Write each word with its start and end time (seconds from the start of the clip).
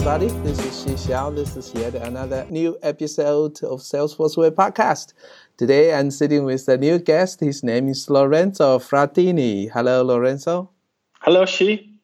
everybody. 0.00 0.28
This 0.42 0.58
is 0.64 0.82
Xi 0.82 1.12
Xiao. 1.12 1.36
This 1.36 1.56
is 1.56 1.74
yet 1.74 1.94
another 1.94 2.46
new 2.48 2.78
episode 2.82 3.62
of 3.62 3.80
Salesforce 3.80 4.34
Way 4.34 4.48
Podcast. 4.48 5.12
Today 5.58 5.92
I'm 5.92 6.10
sitting 6.10 6.44
with 6.44 6.66
a 6.68 6.78
new 6.78 6.98
guest. 6.98 7.40
His 7.40 7.62
name 7.62 7.86
is 7.86 8.08
Lorenzo 8.08 8.78
Frattini. 8.78 9.70
Hello, 9.70 10.02
Lorenzo. 10.02 10.70
Hello, 11.20 11.44
Xi. 11.44 12.00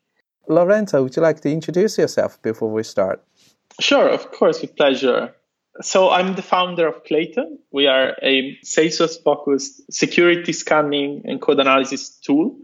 Lorenzo, 0.46 1.04
would 1.04 1.16
you 1.16 1.22
like 1.22 1.40
to 1.40 1.50
introduce 1.50 1.96
yourself 1.96 2.42
before 2.42 2.70
we 2.70 2.82
start? 2.82 3.24
Sure, 3.80 4.06
of 4.06 4.30
course, 4.30 4.60
with 4.60 4.76
pleasure. 4.76 5.34
So 5.80 6.10
I'm 6.10 6.34
the 6.34 6.42
founder 6.42 6.86
of 6.86 7.02
Clayton. 7.04 7.58
We 7.72 7.86
are 7.86 8.14
a 8.22 8.58
Salesforce 8.62 9.22
focused 9.24 9.90
security 9.90 10.52
scanning 10.52 11.22
and 11.24 11.40
code 11.40 11.60
analysis 11.60 12.10
tool 12.10 12.58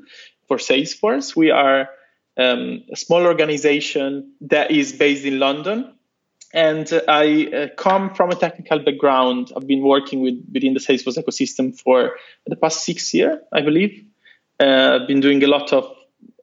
for 0.47 0.59
Salesforce. 0.59 1.35
We 1.35 1.51
are 1.51 1.89
um, 2.37 2.85
a 2.91 2.97
small 2.97 3.27
organization 3.27 4.35
that 4.43 4.71
is 4.71 4.93
based 4.93 5.25
in 5.25 5.39
London. 5.39 5.95
And 6.55 6.87
I 7.09 7.47
uh, 7.47 7.69
come 7.77 8.15
from 8.15 8.31
a 8.31 8.35
technical 8.35 8.79
background. 8.79 9.53
I've 9.57 9.67
been 9.67 9.83
working 9.83 10.21
with 10.21 10.45
within 10.53 10.75
the 10.75 10.81
Salesforce 10.81 11.17
ecosystem 11.17 11.79
for 11.79 12.17
the 12.47 12.57
past 12.57 12.85
six 12.85 13.15
years, 13.15 13.39
I 13.53 13.63
believe. 13.63 14.05
Uh, 14.61 14.99
I've 15.01 15.09
been 15.09 15.21
doing 15.21 15.43
a 15.43 15.47
lot 15.47 15.73
of 15.73 15.97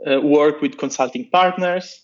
uh, 0.05 0.19
work 0.19 0.61
with 0.61 0.77
consulting 0.77 1.29
partners, 1.29 2.01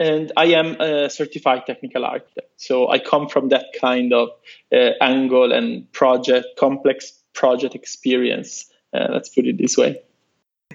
and 0.00 0.32
I 0.36 0.46
am 0.46 0.80
a 0.80 1.08
certified 1.08 1.62
technical 1.64 2.04
architect. 2.04 2.50
So 2.56 2.88
I 2.88 2.98
come 2.98 3.28
from 3.28 3.50
that 3.50 3.66
kind 3.80 4.12
of 4.12 4.30
uh, 4.72 4.90
angle 5.00 5.52
and 5.52 5.90
project, 5.92 6.56
complex 6.58 7.12
project 7.34 7.76
experience. 7.76 8.66
Uh, 8.92 9.08
let's 9.12 9.28
put 9.28 9.46
it 9.46 9.58
this 9.58 9.76
way. 9.76 10.02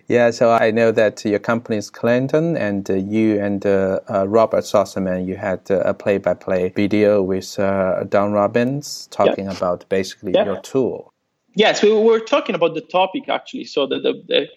Yeah, 0.10 0.32
so 0.32 0.50
I 0.50 0.72
know 0.72 0.92
that 0.92 1.24
your 1.24 1.38
company 1.38 1.78
is 1.78 1.92
Clayton, 1.92 2.58
and 2.58 2.90
uh, 2.90 2.96
you 2.96 3.40
and 3.40 3.64
uh, 3.64 4.00
uh, 4.10 4.28
Robert 4.28 4.64
Sösemann, 4.64 5.28
you 5.28 5.36
had 5.36 5.70
uh, 5.70 5.82
a 5.82 5.94
play-by-play 5.94 6.70
video 6.70 7.22
with 7.22 7.60
uh, 7.60 8.04
Don 8.06 8.32
Robins 8.32 9.08
talking 9.12 9.46
yeah. 9.46 9.56
about 9.56 9.88
basically 9.88 10.32
yeah. 10.34 10.46
your 10.46 10.60
tool. 10.62 11.14
Yes, 11.54 11.84
we 11.84 11.92
were 11.92 12.20
talking 12.20 12.56
about 12.56 12.74
the 12.74 12.82
topic 12.82 13.30
actually. 13.30 13.66
So 13.66 13.86
the, 13.86 14.00
the, 14.00 14.48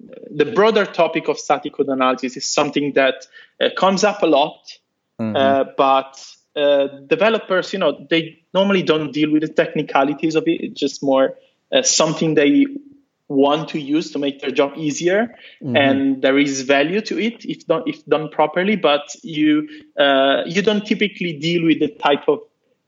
the, 0.00 0.44
the 0.44 0.52
broader 0.52 0.84
topic 0.84 1.28
of 1.28 1.38
static 1.38 1.74
code 1.74 1.88
analysis 1.88 2.36
is 2.36 2.48
something 2.48 2.94
that 2.94 3.24
uh, 3.60 3.68
comes 3.76 4.02
up 4.02 4.24
a 4.24 4.26
lot, 4.26 4.58
mm-hmm. 5.20 5.70
but 5.76 6.26
developers, 7.06 7.72
you 7.72 7.78
know, 7.78 8.04
they 8.10 8.40
normally 8.52 8.82
don't 8.82 9.12
deal 9.12 9.30
with 9.30 9.42
the 9.42 9.48
technicalities 9.48 10.34
of 10.34 10.48
it. 10.48 10.60
It's 10.60 10.80
just 10.80 11.04
more 11.04 11.36
something 11.82 12.34
they 12.34 12.66
want 13.28 13.68
to 13.68 13.78
use 13.78 14.10
to 14.10 14.18
make 14.18 14.40
their 14.40 14.50
job 14.50 14.72
easier 14.76 15.36
mm-hmm. 15.62 15.76
and 15.76 16.22
there 16.22 16.38
is 16.38 16.62
value 16.62 17.00
to 17.00 17.18
it 17.20 17.44
if 17.44 17.66
done 17.66 17.82
if 17.86 18.04
done 18.06 18.28
properly 18.30 18.74
but 18.74 19.14
you 19.22 19.68
uh, 19.98 20.42
you 20.46 20.62
don't 20.62 20.86
typically 20.86 21.34
deal 21.34 21.64
with 21.64 21.78
the 21.78 21.88
type 21.88 22.26
of 22.26 22.40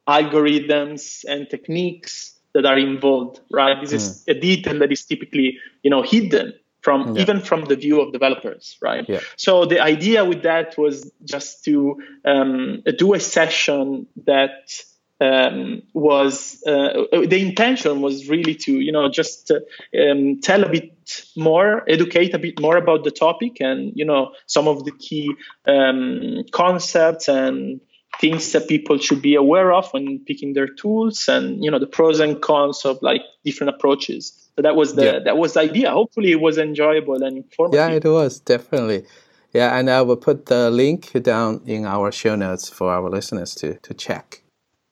algorithms 0.09 1.25
and 1.29 1.49
techniques 1.51 2.39
that 2.55 2.65
are 2.65 2.79
involved 2.79 3.41
right 3.51 3.81
this 3.83 3.93
mm. 3.93 3.97
is 3.97 4.25
a 4.29 4.35
detail 4.35 4.79
that 4.79 4.91
is 4.91 5.05
typically 5.05 5.59
you 5.83 5.91
know 5.91 6.03
hidden 6.03 6.55
from 6.81 7.15
yeah. 7.15 7.23
even 7.23 7.41
from 7.41 7.67
the 7.67 7.77
view 7.77 8.01
of 8.01 8.11
developers 8.11 8.79
right 8.81 9.05
yeah. 9.09 9.21
so 9.37 9.67
the 9.67 9.79
idea 9.79 10.25
with 10.25 10.43
that 10.43 10.77
was 10.79 11.13
just 11.25 11.63
to 11.65 12.01
um, 12.25 12.83
do 12.97 13.13
a 13.13 13.21
session 13.21 14.07
that 14.25 14.83
um, 15.21 15.83
was 15.93 16.63
uh, 16.67 17.05
the 17.13 17.41
intention 17.41 18.01
was 18.01 18.29
really 18.29 18.55
to 18.55 18.81
you 18.81 18.93
know 18.93 19.09
just 19.11 19.51
uh, 19.51 19.61
um, 20.01 20.41
tell 20.41 20.65
a 20.65 20.69
bit 20.69 21.25
more 21.37 21.85
educate 21.89 22.35
a 22.35 22.39
bit 22.39 22.59
more 22.61 22.77
about 22.77 23.05
the 23.05 23.11
topic 23.11 23.61
and 23.61 23.93
you 23.95 24.05
know 24.05 24.33
some 24.47 24.67
of 24.67 24.85
the 24.85 24.93
key 24.93 25.31
um, 25.67 26.45
concepts 26.53 27.29
and 27.29 27.81
things 28.21 28.53
that 28.53 28.67
people 28.69 28.99
should 28.99 29.23
be 29.23 29.35
aware 29.35 29.73
of 29.73 29.91
when 29.93 30.19
picking 30.25 30.53
their 30.55 30.67
tools 30.67 31.29
and 31.29 31.63
you 31.63 31.71
know 31.71 31.79
the 31.79 31.87
pros 31.87 32.21
and 32.21 32.41
cons 32.41 32.85
of 32.85 32.99
like 33.03 33.23
different 33.45 33.75
approaches. 33.75 34.33
So 34.57 34.63
that 34.63 34.75
was 34.75 34.95
the 34.95 35.05
yeah. 35.05 35.19
that 35.21 35.37
was 35.37 35.55
the 35.55 35.61
idea. 35.61 35.91
Hopefully 35.91 36.33
it 36.33 36.41
was 36.41 36.59
enjoyable 36.59 37.23
and 37.23 37.37
informative. 37.37 37.79
Yeah 37.79 37.97
it 37.97 38.05
was 38.05 38.41
definitely. 38.41 39.05
Yeah 39.53 39.77
and 39.77 39.91
i 39.91 40.01
will 40.01 40.17
put 40.17 40.47
the 40.47 40.71
link 40.71 41.11
down 41.23 41.61
in 41.67 41.85
our 41.85 42.13
show 42.13 42.37
notes 42.37 42.69
for 42.69 42.93
our 42.93 43.11
listeners 43.11 43.53
to 43.57 43.75
to 43.81 43.93
check 43.93 44.43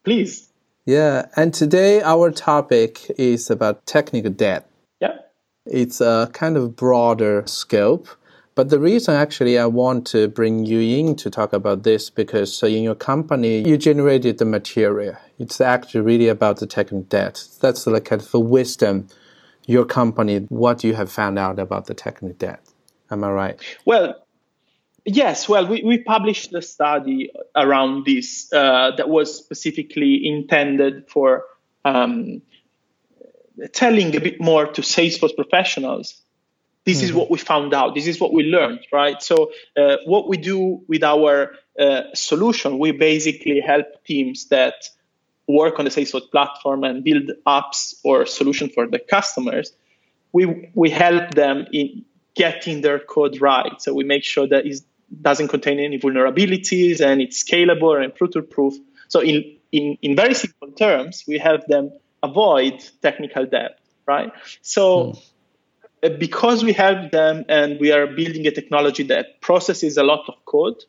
please. 0.09 0.49
Yeah, 0.87 1.27
and 1.37 1.53
today 1.53 2.01
our 2.01 2.31
topic 2.31 3.11
is 3.19 3.51
about 3.51 3.85
technical 3.85 4.31
debt. 4.31 4.67
Yeah. 5.01 5.19
It's 5.67 6.01
a 6.01 6.31
kind 6.33 6.57
of 6.57 6.77
broader 6.77 7.43
scope. 7.45 8.09
But 8.55 8.71
the 8.71 8.79
reason 8.79 9.15
actually 9.15 9.59
I 9.59 9.67
want 9.67 10.07
to 10.09 10.29
bring 10.29 10.65
you 10.65 10.81
in 10.81 11.15
to 11.17 11.29
talk 11.31 11.53
about 11.53 11.83
this 11.83 12.09
because 12.09 12.63
uh, 12.63 12.69
in 12.69 12.83
your 12.83 12.95
company 12.95 13.69
you 13.69 13.77
generated 13.77 14.39
the 14.39 14.47
material. 14.47 15.15
It's 15.39 15.61
actually 15.61 16.01
really 16.01 16.29
about 16.29 16.57
the 16.59 16.67
technical 16.67 17.03
debt. 17.03 17.45
That's 17.61 17.87
like 17.87 18.07
kind 18.07 18.23
of 18.23 18.35
a 18.35 18.41
wisdom 18.41 19.09
your 19.67 19.85
company, 19.85 20.39
what 20.49 20.83
you 20.83 20.95
have 20.95 21.13
found 21.13 21.39
out 21.39 21.59
about 21.59 21.85
the 21.85 21.95
technical 21.95 22.35
debt. 22.39 22.63
Am 23.11 23.23
I 23.23 23.31
right? 23.31 23.57
Well, 23.85 24.15
Yes, 25.11 25.49
well, 25.49 25.67
we, 25.67 25.83
we 25.83 25.97
published 25.97 26.53
a 26.53 26.61
study 26.61 27.31
around 27.57 28.05
this 28.05 28.53
uh, 28.53 28.91
that 28.99 29.09
was 29.09 29.35
specifically 29.35 30.27
intended 30.27 31.09
for 31.09 31.47
um, 31.83 32.43
telling 33.73 34.15
a 34.15 34.21
bit 34.21 34.39
more 34.39 34.67
to 34.67 34.83
Salesforce 34.83 35.35
professionals. 35.35 36.21
This 36.85 36.99
mm-hmm. 36.99 37.05
is 37.07 37.13
what 37.15 37.31
we 37.31 37.39
found 37.39 37.73
out. 37.73 37.95
This 37.95 38.07
is 38.07 38.21
what 38.21 38.35
we 38.35 38.43
learned, 38.43 38.81
right? 38.93 39.23
So, 39.23 39.51
uh, 39.79 39.97
what 40.05 40.29
we 40.29 40.37
do 40.37 40.83
with 40.89 41.03
our 41.03 41.55
uh, 41.81 42.03
solution, 42.15 42.79
we 42.79 42.93
basically 42.93 43.61
help 43.61 43.87
teams 44.05 44.49
that 44.49 44.91
work 45.47 45.79
on 45.79 45.87
the 45.87 45.91
Salesforce 45.91 46.31
platform 46.31 46.85
and 46.85 47.03
build 47.03 47.31
apps 47.47 47.95
or 48.05 48.27
solution 48.27 48.69
for 48.69 48.87
the 48.87 48.99
customers. 48.99 49.73
We 50.33 50.71
we 50.75 50.91
help 50.91 51.31
them 51.31 51.67
in 51.73 52.05
getting 52.35 52.83
their 52.83 52.99
code 52.99 53.41
right. 53.41 53.81
So 53.81 53.95
we 53.95 54.05
make 54.05 54.23
sure 54.23 54.47
that 54.47 54.67
is 54.67 54.85
doesn't 55.23 55.49
contain 55.49 55.79
any 55.79 55.99
vulnerabilities 55.99 57.01
and 57.01 57.21
it's 57.21 57.43
scalable 57.43 58.03
and 58.03 58.17
future 58.17 58.43
proof. 58.43 58.75
So 59.09 59.21
in, 59.21 59.57
in, 59.73 59.99
in 60.03 60.17
very 60.17 60.35
simple 60.35 60.73
terms, 60.73 61.25
we 61.27 61.39
help 61.39 61.67
them 61.67 61.93
avoid 62.23 62.85
technical 63.03 63.47
debt, 63.47 63.79
right? 64.07 64.33
So 64.63 65.15
mm. 66.03 66.19
because 66.19 66.63
we 66.63 66.73
help 66.73 67.11
them 67.11 67.45
and 67.49 67.81
we 67.81 67.93
are 67.93 68.07
building 68.07 68.47
a 68.47 68.51
technology 68.51 69.05
that 69.05 69.41
processes 69.41 69.97
a 69.97 70.03
lot 70.03 70.25
of 70.29 70.45
code, 70.45 70.85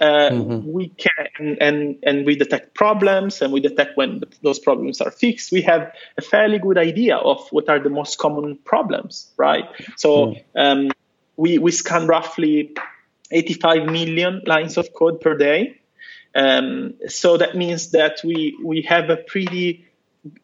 uh, 0.00 0.30
mm-hmm. 0.30 0.72
we 0.72 0.88
can 0.88 1.56
and 1.60 1.98
and 2.02 2.26
we 2.26 2.34
detect 2.34 2.74
problems 2.74 3.40
and 3.40 3.52
we 3.52 3.60
detect 3.60 3.96
when 3.96 4.18
the, 4.18 4.28
those 4.42 4.58
problems 4.58 5.00
are 5.00 5.10
fixed 5.12 5.52
we 5.52 5.62
have 5.62 5.92
a 6.18 6.22
fairly 6.22 6.58
good 6.58 6.76
idea 6.76 7.16
of 7.16 7.46
what 7.50 7.68
are 7.68 7.78
the 7.78 7.90
most 7.90 8.18
common 8.18 8.56
problems 8.64 9.30
right 9.36 9.64
so 9.96 10.26
mm. 10.26 10.44
um, 10.56 10.90
we 11.36 11.58
we 11.58 11.70
scan 11.70 12.08
roughly 12.08 12.74
85 13.30 13.86
million 13.86 14.42
lines 14.46 14.76
of 14.76 14.92
code 14.92 15.20
per 15.20 15.36
day. 15.36 15.80
Um, 16.34 16.94
so 17.08 17.36
that 17.36 17.56
means 17.56 17.92
that 17.92 18.20
we 18.24 18.58
we 18.62 18.82
have 18.82 19.08
a 19.08 19.16
pretty 19.16 19.86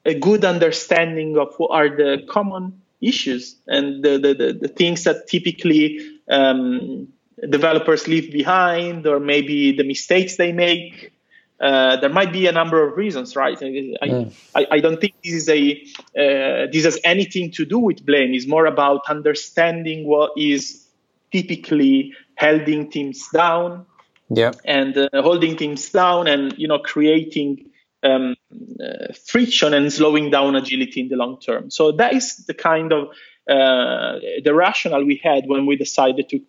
a 0.04 0.14
good 0.14 0.44
understanding 0.44 1.36
of 1.36 1.54
what 1.56 1.70
are 1.72 1.88
the 1.88 2.22
common 2.28 2.80
issues 3.00 3.56
and 3.66 4.04
the 4.04 4.18
the, 4.18 4.34
the, 4.34 4.58
the 4.62 4.68
things 4.68 5.04
that 5.04 5.26
typically 5.26 6.20
um, 6.28 7.08
developers 7.48 8.06
leave 8.06 8.32
behind, 8.32 9.06
or 9.06 9.18
maybe 9.18 9.72
the 9.72 9.84
mistakes 9.84 10.36
they 10.36 10.52
make. 10.52 11.12
Uh, 11.58 11.96
there 11.96 12.10
might 12.10 12.32
be 12.32 12.46
a 12.46 12.52
number 12.52 12.86
of 12.86 12.96
reasons, 12.96 13.36
right? 13.36 13.58
I, 13.62 13.66
mm. 13.66 14.32
I, 14.54 14.66
I, 14.70 14.80
don't 14.80 14.98
think 14.98 15.12
this 15.22 15.34
is 15.34 15.48
a 15.50 15.72
uh, 16.16 16.70
this 16.72 16.84
has 16.84 16.98
anything 17.04 17.50
to 17.52 17.66
do 17.66 17.78
with 17.78 18.06
blame. 18.06 18.32
It's 18.32 18.46
more 18.46 18.64
about 18.64 19.02
understanding 19.10 20.06
what 20.06 20.32
is 20.38 20.86
typically 21.30 22.14
holding 22.40 22.90
teams 22.90 23.28
down 23.32 23.86
yeah 24.30 24.52
and 24.64 24.96
uh, 24.96 25.08
holding 25.14 25.56
teams 25.56 25.90
down 25.90 26.26
and 26.26 26.54
you 26.56 26.68
know 26.68 26.78
creating 26.78 27.70
um, 28.02 28.34
uh, 28.82 29.12
friction 29.26 29.74
and 29.74 29.92
slowing 29.92 30.30
down 30.30 30.56
agility 30.56 31.00
in 31.00 31.08
the 31.08 31.16
long 31.16 31.38
term 31.38 31.70
so 31.70 31.92
that 31.92 32.14
is 32.14 32.46
the 32.46 32.54
kind 32.54 32.92
of 32.92 33.08
uh, 33.48 34.18
the 34.44 34.52
rationale 34.54 35.04
we 35.04 35.20
had 35.22 35.44
when 35.46 35.66
we 35.66 35.76
decided 35.76 36.28
to 36.28 36.40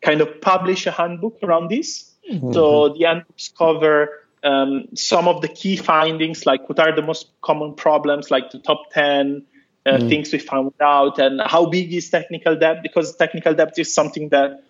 kind 0.00 0.20
of 0.20 0.40
publish 0.40 0.86
a 0.86 0.90
handbook 0.90 1.38
around 1.42 1.68
this 1.68 2.12
mm-hmm. 2.30 2.52
so 2.52 2.90
the 2.90 3.04
handbooks 3.04 3.48
cover 3.56 4.20
um, 4.44 4.88
some 4.94 5.28
of 5.28 5.40
the 5.40 5.48
key 5.48 5.76
findings 5.76 6.46
like 6.46 6.68
what 6.68 6.78
are 6.78 6.94
the 6.94 7.02
most 7.02 7.28
common 7.40 7.74
problems 7.74 8.30
like 8.30 8.50
the 8.50 8.58
top 8.58 8.90
10 8.92 9.44
uh, 9.84 9.90
mm. 9.90 10.08
things 10.08 10.32
we 10.32 10.38
found 10.38 10.72
out 10.80 11.18
and 11.18 11.40
how 11.46 11.66
big 11.66 11.92
is 11.92 12.10
technical 12.10 12.56
debt 12.56 12.82
because 12.82 13.16
technical 13.16 13.54
debt 13.54 13.72
is 13.78 13.92
something 13.92 14.28
that 14.28 14.62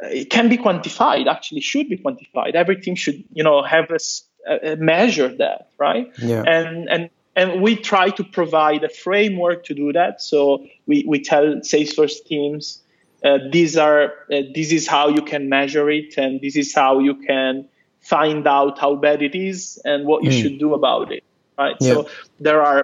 it 0.00 0.30
can 0.30 0.48
be 0.48 0.56
quantified 0.56 1.26
actually 1.26 1.60
should 1.60 1.88
be 1.88 1.98
quantified 1.98 2.54
every 2.54 2.80
team 2.80 2.94
should 2.94 3.22
you 3.32 3.42
know 3.42 3.62
have 3.62 3.90
a, 3.90 4.72
a 4.72 4.76
measure 4.76 5.28
that 5.28 5.70
right 5.78 6.12
yeah. 6.18 6.42
and 6.46 6.88
and 6.88 7.10
and 7.36 7.62
we 7.62 7.76
try 7.76 8.10
to 8.10 8.24
provide 8.24 8.82
a 8.82 8.88
framework 8.88 9.64
to 9.64 9.74
do 9.74 9.92
that 9.92 10.20
so 10.20 10.66
we, 10.86 11.04
we 11.06 11.20
tell 11.20 11.44
salesforce 11.60 12.24
teams 12.24 12.82
uh, 13.24 13.38
these 13.50 13.76
are 13.76 14.12
uh, 14.32 14.42
this 14.54 14.72
is 14.72 14.86
how 14.86 15.08
you 15.08 15.22
can 15.22 15.48
measure 15.48 15.90
it 15.90 16.16
and 16.16 16.40
this 16.40 16.56
is 16.56 16.74
how 16.74 17.00
you 17.00 17.14
can 17.14 17.68
find 18.00 18.46
out 18.46 18.78
how 18.78 18.94
bad 18.94 19.22
it 19.22 19.34
is 19.34 19.80
and 19.84 20.06
what 20.06 20.22
you 20.24 20.30
mm. 20.30 20.40
should 20.40 20.58
do 20.58 20.74
about 20.74 21.12
it. 21.12 21.24
Right. 21.58 21.76
Yeah. 21.80 21.94
So 21.94 22.08
there 22.38 22.62
are 22.62 22.80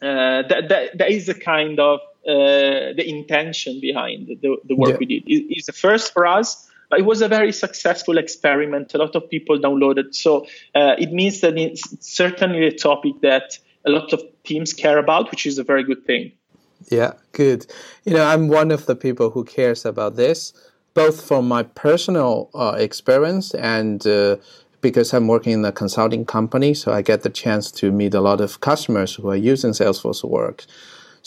uh, 0.00 0.42
that, 0.48 0.68
that, 0.68 0.98
that 0.98 1.10
is 1.10 1.28
a 1.28 1.34
kind 1.34 1.78
of 1.78 2.00
uh, 2.28 2.92
the 2.94 3.04
intention 3.08 3.80
behind 3.80 4.28
the, 4.28 4.56
the 4.64 4.76
work 4.76 4.90
yeah. 4.90 4.96
we 4.98 5.06
did. 5.06 5.22
It, 5.26 5.46
it's 5.48 5.66
the 5.66 5.72
first 5.72 6.12
for 6.12 6.26
us, 6.26 6.68
but 6.90 7.00
it 7.00 7.06
was 7.06 7.22
a 7.22 7.28
very 7.28 7.52
successful 7.52 8.18
experiment. 8.18 8.94
A 8.94 8.98
lot 8.98 9.16
of 9.16 9.30
people 9.30 9.58
downloaded. 9.58 10.14
So 10.14 10.46
uh, 10.74 10.94
it 10.98 11.10
means 11.10 11.40
that 11.40 11.56
it's 11.56 11.82
certainly 12.00 12.66
a 12.66 12.72
topic 12.72 13.20
that 13.22 13.58
a 13.86 13.90
lot 13.90 14.12
of 14.12 14.22
teams 14.44 14.74
care 14.74 14.98
about, 14.98 15.30
which 15.30 15.46
is 15.46 15.58
a 15.58 15.64
very 15.64 15.84
good 15.84 16.04
thing. 16.04 16.32
Yeah, 16.90 17.12
good. 17.32 17.66
You 18.04 18.14
know, 18.14 18.24
I'm 18.24 18.48
one 18.48 18.70
of 18.70 18.86
the 18.86 18.94
people 18.94 19.30
who 19.30 19.44
cares 19.44 19.84
about 19.84 20.16
this, 20.16 20.52
both 20.94 21.26
from 21.26 21.48
my 21.48 21.62
personal 21.62 22.50
uh, 22.54 22.76
experience 22.78 23.54
and 23.54 24.06
uh, 24.06 24.36
because 24.80 25.12
I'm 25.12 25.26
working 25.26 25.54
in 25.54 25.64
a 25.64 25.72
consulting 25.72 26.24
company, 26.24 26.74
so 26.74 26.92
I 26.92 27.02
get 27.02 27.22
the 27.22 27.30
chance 27.30 27.70
to 27.72 27.90
meet 27.90 28.14
a 28.14 28.20
lot 28.20 28.40
of 28.40 28.60
customers 28.60 29.14
who 29.14 29.28
are 29.28 29.36
using 29.36 29.72
Salesforce 29.72 30.22
work. 30.22 30.64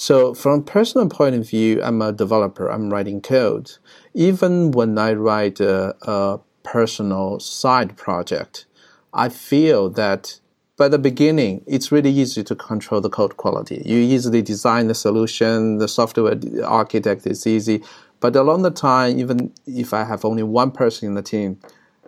So 0.01 0.33
from 0.33 0.63
personal 0.63 1.07
point 1.09 1.35
of 1.35 1.47
view, 1.47 1.79
I'm 1.83 2.01
a 2.01 2.11
developer. 2.11 2.71
I'm 2.71 2.91
writing 2.91 3.21
code. 3.21 3.73
Even 4.15 4.71
when 4.71 4.97
I 4.97 5.13
write 5.13 5.59
a, 5.59 5.95
a 6.01 6.39
personal 6.63 7.39
side 7.39 7.95
project, 7.97 8.65
I 9.13 9.29
feel 9.29 9.91
that 9.91 10.39
by 10.75 10.87
the 10.87 10.97
beginning, 10.97 11.63
it's 11.67 11.91
really 11.91 12.09
easy 12.09 12.43
to 12.45 12.55
control 12.55 12.99
the 12.99 13.11
code 13.11 13.37
quality. 13.37 13.83
You 13.85 13.97
easily 13.97 14.41
design 14.41 14.87
the 14.87 14.95
solution, 14.95 15.77
the 15.77 15.87
software 15.87 16.35
architect 16.65 17.27
is 17.27 17.45
easy. 17.45 17.83
But 18.21 18.35
along 18.35 18.63
the 18.63 18.71
time, 18.71 19.19
even 19.19 19.53
if 19.67 19.93
I 19.93 20.03
have 20.03 20.25
only 20.25 20.41
one 20.41 20.71
person 20.71 21.09
in 21.09 21.13
the 21.13 21.21
team, 21.21 21.59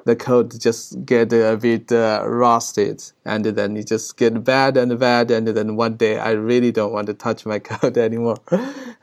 the 0.05 0.15
code 0.15 0.59
just 0.59 1.05
get 1.05 1.31
a 1.31 1.57
bit 1.57 1.91
uh, 1.91 2.23
rusted 2.25 3.03
and 3.25 3.45
then 3.45 3.77
it 3.77 3.87
just 3.87 4.17
get 4.17 4.43
bad 4.43 4.75
and 4.75 4.99
bad 4.99 5.31
and 5.31 5.47
then 5.47 5.75
one 5.75 5.95
day 5.95 6.19
I 6.19 6.31
really 6.31 6.71
don't 6.71 6.91
want 6.91 7.07
to 7.07 7.13
touch 7.13 7.45
my 7.45 7.59
code 7.71 7.97
anymore. 7.97 8.37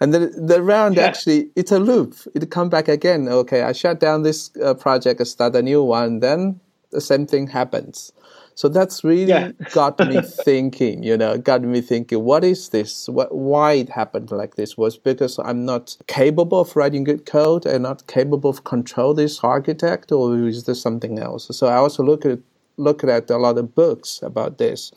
And 0.00 0.12
then 0.14 0.47
the 0.47 0.62
round 0.62 0.97
yeah. 0.97 1.05
actually, 1.05 1.50
it's 1.56 1.73
a 1.73 1.79
loop. 1.79 2.14
It 2.35 2.50
come 2.50 2.69
back 2.69 2.88
again. 2.88 3.29
Okay, 3.29 3.62
I 3.62 3.73
shut 3.73 4.00
down 4.00 4.23
this 4.23 4.50
uh, 4.62 4.75
project, 4.75 5.20
I 5.20 5.25
start 5.25 5.55
a 5.56 5.62
new 5.62 5.82
one, 5.82 6.20
then 6.20 6.61
the 6.91 7.00
same 7.00 7.26
thing 7.26 7.47
happens. 7.47 8.12
So 8.61 8.69
that's 8.69 9.03
really 9.03 9.31
yeah. 9.31 9.53
got 9.73 9.99
me 10.01 10.21
thinking, 10.45 11.03
you 11.03 11.17
know, 11.17 11.39
got 11.39 11.62
me 11.62 11.81
thinking, 11.81 12.23
what 12.23 12.45
is 12.45 12.69
this? 12.69 13.09
What, 13.09 13.35
why 13.35 13.73
it 13.73 13.89
happened 13.89 14.31
like 14.31 14.57
this 14.57 14.77
was 14.77 14.99
because 14.99 15.39
I'm 15.39 15.65
not 15.65 15.97
capable 16.09 16.61
of 16.61 16.77
writing 16.77 17.05
good 17.05 17.25
code 17.25 17.65
and 17.65 17.85
not 17.85 18.07
capable 18.07 18.51
of 18.51 18.65
control 18.65 19.15
this 19.15 19.41
architect 19.43 20.12
or 20.12 20.47
is 20.47 20.65
there 20.65 20.75
something 20.75 21.19
else? 21.19 21.49
So 21.57 21.69
I 21.69 21.77
also 21.77 22.03
look 22.03 22.27
at, 22.27 22.41
look 22.77 23.03
at 23.03 23.31
a 23.31 23.39
lot 23.39 23.57
of 23.57 23.75
books 23.75 24.21
about 24.23 24.59
this. 24.59 24.93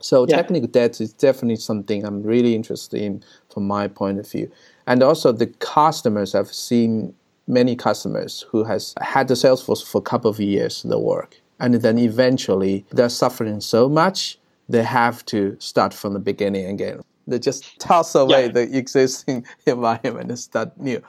So 0.00 0.26
yeah. 0.28 0.34
technical 0.34 0.66
debt 0.66 1.00
is 1.00 1.12
definitely 1.12 1.62
something 1.62 2.04
I'm 2.04 2.24
really 2.24 2.56
interested 2.56 3.00
in 3.00 3.22
from 3.52 3.68
my 3.68 3.86
point 3.86 4.18
of 4.18 4.28
view. 4.28 4.50
And 4.88 5.00
also 5.00 5.30
the 5.30 5.46
customers, 5.46 6.34
I've 6.34 6.52
seen 6.52 7.14
many 7.46 7.76
customers 7.76 8.44
who 8.50 8.64
has 8.64 8.94
had 9.00 9.28
the 9.28 9.34
Salesforce 9.34 9.86
for 9.86 9.98
a 9.98 10.02
couple 10.02 10.28
of 10.28 10.40
years, 10.40 10.82
the 10.82 10.98
work 10.98 11.38
and 11.60 11.74
then 11.74 11.98
eventually 11.98 12.84
they're 12.90 13.08
suffering 13.08 13.60
so 13.60 13.88
much 13.88 14.38
they 14.68 14.82
have 14.82 15.24
to 15.26 15.56
start 15.58 15.92
from 15.92 16.14
the 16.14 16.18
beginning 16.18 16.66
again. 16.66 17.00
They 17.26 17.38
just 17.38 17.78
toss 17.78 18.14
away 18.14 18.46
yeah. 18.46 18.52
the 18.52 18.76
existing 18.76 19.46
environment 19.66 20.30
and 20.30 20.38
start 20.38 20.78
new. 20.78 21.02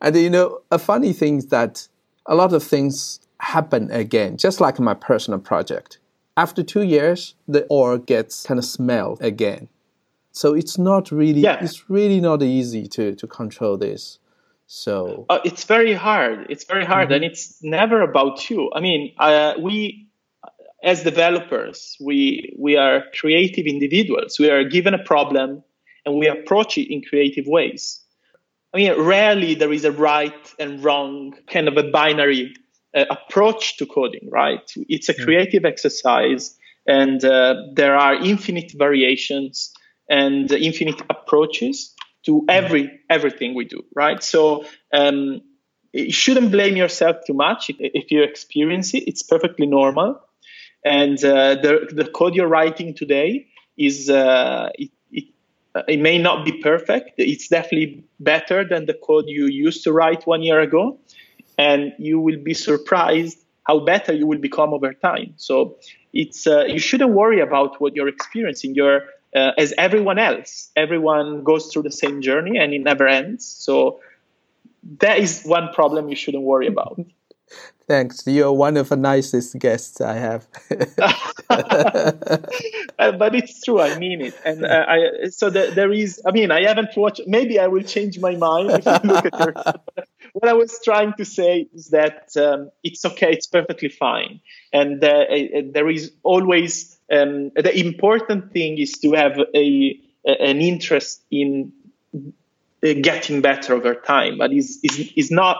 And 0.00 0.16
you 0.16 0.30
know, 0.30 0.60
a 0.70 0.78
funny 0.78 1.12
thing 1.12 1.38
is 1.38 1.46
that 1.46 1.88
a 2.26 2.34
lot 2.34 2.52
of 2.52 2.62
things 2.62 3.20
happen 3.40 3.90
again, 3.90 4.36
just 4.36 4.60
like 4.60 4.78
my 4.78 4.94
personal 4.94 5.40
project. 5.40 5.98
After 6.36 6.62
two 6.62 6.82
years, 6.82 7.34
the 7.46 7.64
org 7.70 8.06
gets 8.06 8.44
kind 8.44 8.58
of 8.58 8.64
smelled 8.64 9.22
again. 9.22 9.68
So 10.32 10.52
it's 10.52 10.76
not 10.78 11.12
really, 11.12 11.40
yeah. 11.40 11.58
it's 11.62 11.88
really 11.88 12.20
not 12.20 12.42
easy 12.42 12.88
to, 12.88 13.14
to 13.14 13.26
control 13.26 13.76
this. 13.76 14.18
So 14.66 15.26
uh, 15.28 15.40
it's 15.44 15.64
very 15.64 15.92
hard. 15.92 16.46
It's 16.48 16.64
very 16.64 16.84
hard, 16.84 17.08
mm-hmm. 17.08 17.14
and 17.14 17.24
it's 17.24 17.62
never 17.62 18.00
about 18.00 18.48
you. 18.48 18.70
I 18.74 18.80
mean, 18.80 19.14
uh, 19.18 19.54
we 19.60 20.08
as 20.82 21.02
developers, 21.02 21.96
we 22.00 22.54
we 22.58 22.76
are 22.76 23.04
creative 23.18 23.66
individuals. 23.66 24.38
We 24.38 24.50
are 24.50 24.64
given 24.64 24.94
a 24.94 25.02
problem, 25.02 25.62
and 26.04 26.16
we 26.16 26.28
approach 26.28 26.78
it 26.78 26.92
in 26.92 27.02
creative 27.02 27.46
ways. 27.46 28.00
I 28.72 28.78
mean, 28.78 29.00
rarely 29.00 29.54
there 29.54 29.72
is 29.72 29.84
a 29.84 29.92
right 29.92 30.54
and 30.58 30.82
wrong 30.82 31.34
kind 31.48 31.68
of 31.68 31.76
a 31.76 31.84
binary 31.90 32.54
uh, 32.94 33.04
approach 33.10 33.76
to 33.76 33.86
coding, 33.86 34.28
right? 34.30 34.68
It's 34.88 35.08
a 35.08 35.14
creative 35.14 35.62
mm-hmm. 35.62 35.72
exercise, 35.72 36.56
and 36.86 37.24
uh, 37.24 37.54
there 37.74 37.96
are 37.96 38.14
infinite 38.14 38.72
variations 38.76 39.72
and 40.08 40.50
infinite 40.52 41.00
approaches 41.08 41.93
to 42.26 42.44
every 42.48 43.00
everything 43.10 43.54
we 43.54 43.64
do, 43.64 43.84
right? 43.94 44.22
So 44.22 44.64
um, 44.92 45.40
you 45.92 46.12
shouldn't 46.12 46.50
blame 46.50 46.76
yourself 46.76 47.16
too 47.26 47.34
much 47.34 47.70
if 47.78 48.10
you 48.10 48.22
experience 48.22 48.94
it. 48.94 49.04
It's 49.06 49.22
perfectly 49.22 49.66
normal, 49.66 50.20
and 50.84 51.22
uh, 51.24 51.54
the 51.56 51.88
the 51.92 52.04
code 52.04 52.34
you're 52.34 52.48
writing 52.48 52.94
today 52.94 53.46
is 53.76 54.08
uh, 54.10 54.70
it, 54.74 54.90
it, 55.10 55.24
it 55.88 56.00
may 56.00 56.18
not 56.18 56.44
be 56.44 56.52
perfect. 56.62 57.12
It's 57.18 57.48
definitely 57.48 58.04
better 58.20 58.64
than 58.64 58.86
the 58.86 58.94
code 58.94 59.24
you 59.28 59.46
used 59.46 59.84
to 59.84 59.92
write 59.92 60.26
one 60.26 60.42
year 60.42 60.60
ago, 60.60 60.98
and 61.58 61.92
you 61.98 62.20
will 62.20 62.42
be 62.42 62.54
surprised 62.54 63.38
how 63.66 63.80
better 63.80 64.12
you 64.12 64.26
will 64.26 64.38
become 64.38 64.74
over 64.74 64.92
time. 64.92 65.34
So 65.36 65.76
it's 66.12 66.46
uh, 66.46 66.64
you 66.64 66.78
shouldn't 66.78 67.12
worry 67.12 67.40
about 67.40 67.80
what 67.80 67.94
you're 67.94 68.08
experiencing. 68.08 68.74
You're 68.74 69.02
uh, 69.34 69.52
as 69.58 69.74
everyone 69.76 70.18
else. 70.18 70.70
Everyone 70.76 71.42
goes 71.42 71.72
through 71.72 71.82
the 71.82 71.90
same 71.90 72.22
journey 72.22 72.58
and 72.58 72.72
it 72.72 72.82
never 72.82 73.06
ends. 73.06 73.46
So 73.46 74.00
that 74.98 75.18
is 75.18 75.42
one 75.44 75.72
problem 75.74 76.08
you 76.08 76.16
shouldn't 76.16 76.44
worry 76.44 76.66
about. 76.66 77.00
Thanks. 77.86 78.26
You're 78.26 78.52
one 78.52 78.78
of 78.78 78.88
the 78.88 78.96
nicest 78.96 79.58
guests 79.58 80.00
I 80.00 80.14
have. 80.14 80.46
Uh, 82.96 83.12
but 83.12 83.34
it's 83.34 83.62
true. 83.62 83.80
I 83.80 83.98
mean 83.98 84.20
it. 84.20 84.34
And 84.44 84.64
uh, 84.64 84.86
I, 84.88 85.28
so 85.28 85.50
the, 85.50 85.72
there 85.74 85.92
is, 85.92 86.22
I 86.24 86.30
mean, 86.30 86.50
I 86.50 86.62
haven't 86.62 86.96
watched, 86.96 87.22
maybe 87.26 87.58
I 87.58 87.66
will 87.66 87.82
change 87.82 88.18
my 88.20 88.36
mind 88.36 88.70
if 88.70 88.86
you 88.86 89.10
look 89.10 89.26
at 89.26 89.38
your, 89.40 89.52
what 90.32 90.48
I 90.48 90.52
was 90.52 90.78
trying 90.82 91.12
to 91.14 91.24
say 91.24 91.68
is 91.74 91.88
that 91.88 92.28
um, 92.36 92.70
it's 92.82 93.04
okay. 93.04 93.32
It's 93.32 93.46
perfectly 93.46 93.88
fine. 93.88 94.40
And 94.72 95.02
uh, 95.02 95.24
there 95.72 95.90
is 95.90 96.12
always 96.22 96.93
um, 97.12 97.50
the 97.54 97.78
important 97.78 98.52
thing 98.52 98.78
is 98.78 98.92
to 98.92 99.12
have 99.12 99.38
a, 99.54 100.00
an 100.24 100.60
interest 100.60 101.22
in 101.30 101.72
uh, 102.14 102.92
getting 103.00 103.40
better 103.40 103.74
over 103.74 103.94
time, 103.94 104.38
but 104.38 104.52
is 104.52 104.80
is 104.82 105.12
is 105.16 105.30
not 105.30 105.58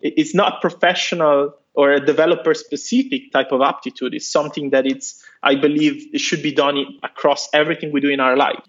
it's 0.00 0.34
not 0.34 0.60
professional 0.60 1.54
or 1.74 1.92
a 1.92 2.04
developer 2.04 2.54
specific 2.54 3.32
type 3.32 3.52
of 3.52 3.60
aptitude. 3.60 4.14
It's 4.14 4.30
something 4.30 4.70
that 4.70 4.86
it's 4.86 5.24
I 5.42 5.54
believe 5.54 6.06
it 6.12 6.20
should 6.20 6.42
be 6.42 6.52
done 6.52 6.84
across 7.02 7.48
everything 7.52 7.92
we 7.92 8.00
do 8.00 8.08
in 8.08 8.20
our 8.20 8.36
life. 8.36 8.60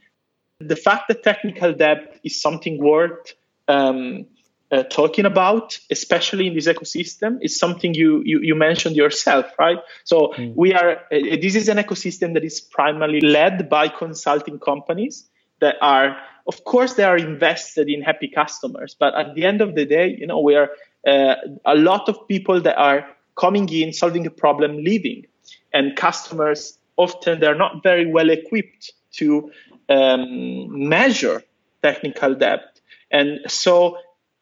The 0.59 0.75
fact 0.75 1.07
that 1.07 1.23
technical 1.23 1.73
debt 1.73 2.19
is 2.23 2.41
something 2.41 2.77
worth 2.77 3.33
um, 3.67 4.25
uh, 4.71 4.83
talking 4.83 5.25
about, 5.25 5.79
especially 5.89 6.47
in 6.47 6.53
this 6.53 6.67
ecosystem, 6.67 7.39
is 7.41 7.57
something 7.57 7.93
you 7.93 8.21
you, 8.23 8.39
you 8.41 8.55
mentioned 8.55 8.95
yourself, 8.95 9.45
right? 9.57 9.79
So 10.03 10.33
mm. 10.37 10.53
we 10.55 10.73
are. 10.73 10.97
Uh, 11.11 11.37
this 11.41 11.55
is 11.55 11.69
an 11.69 11.77
ecosystem 11.77 12.33
that 12.35 12.43
is 12.43 12.61
primarily 12.61 13.21
led 13.21 13.69
by 13.69 13.87
consulting 13.87 14.59
companies 14.59 15.27
that 15.59 15.75
are, 15.81 16.17
of 16.47 16.63
course, 16.63 16.93
they 16.93 17.03
are 17.03 17.17
invested 17.17 17.89
in 17.89 18.01
happy 18.01 18.27
customers, 18.27 18.95
but 18.97 19.13
at 19.15 19.35
the 19.35 19.45
end 19.45 19.61
of 19.61 19.75
the 19.75 19.85
day, 19.85 20.15
you 20.17 20.27
know, 20.27 20.39
we 20.39 20.55
are 20.55 20.69
uh, 21.05 21.35
a 21.65 21.75
lot 21.75 22.07
of 22.07 22.27
people 22.27 22.61
that 22.61 22.77
are 22.77 23.05
coming 23.35 23.67
in, 23.69 23.91
solving 23.91 24.25
a 24.25 24.31
problem, 24.31 24.77
leaving, 24.77 25.25
and 25.73 25.95
customers 25.95 26.77
often 26.95 27.39
they're 27.39 27.55
not 27.55 27.81
very 27.81 28.05
well 28.05 28.29
equipped 28.29 28.91
to 29.13 29.51
um, 29.87 30.87
measure 30.89 31.41
technical 31.81 32.35
debt, 32.35 32.79
and 33.09 33.39
so 33.47 33.97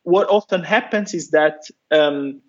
what 0.08 0.30
often 0.30 0.64
happens 0.64 1.14
is 1.14 1.32
that 1.32 1.68
um, 1.92 2.40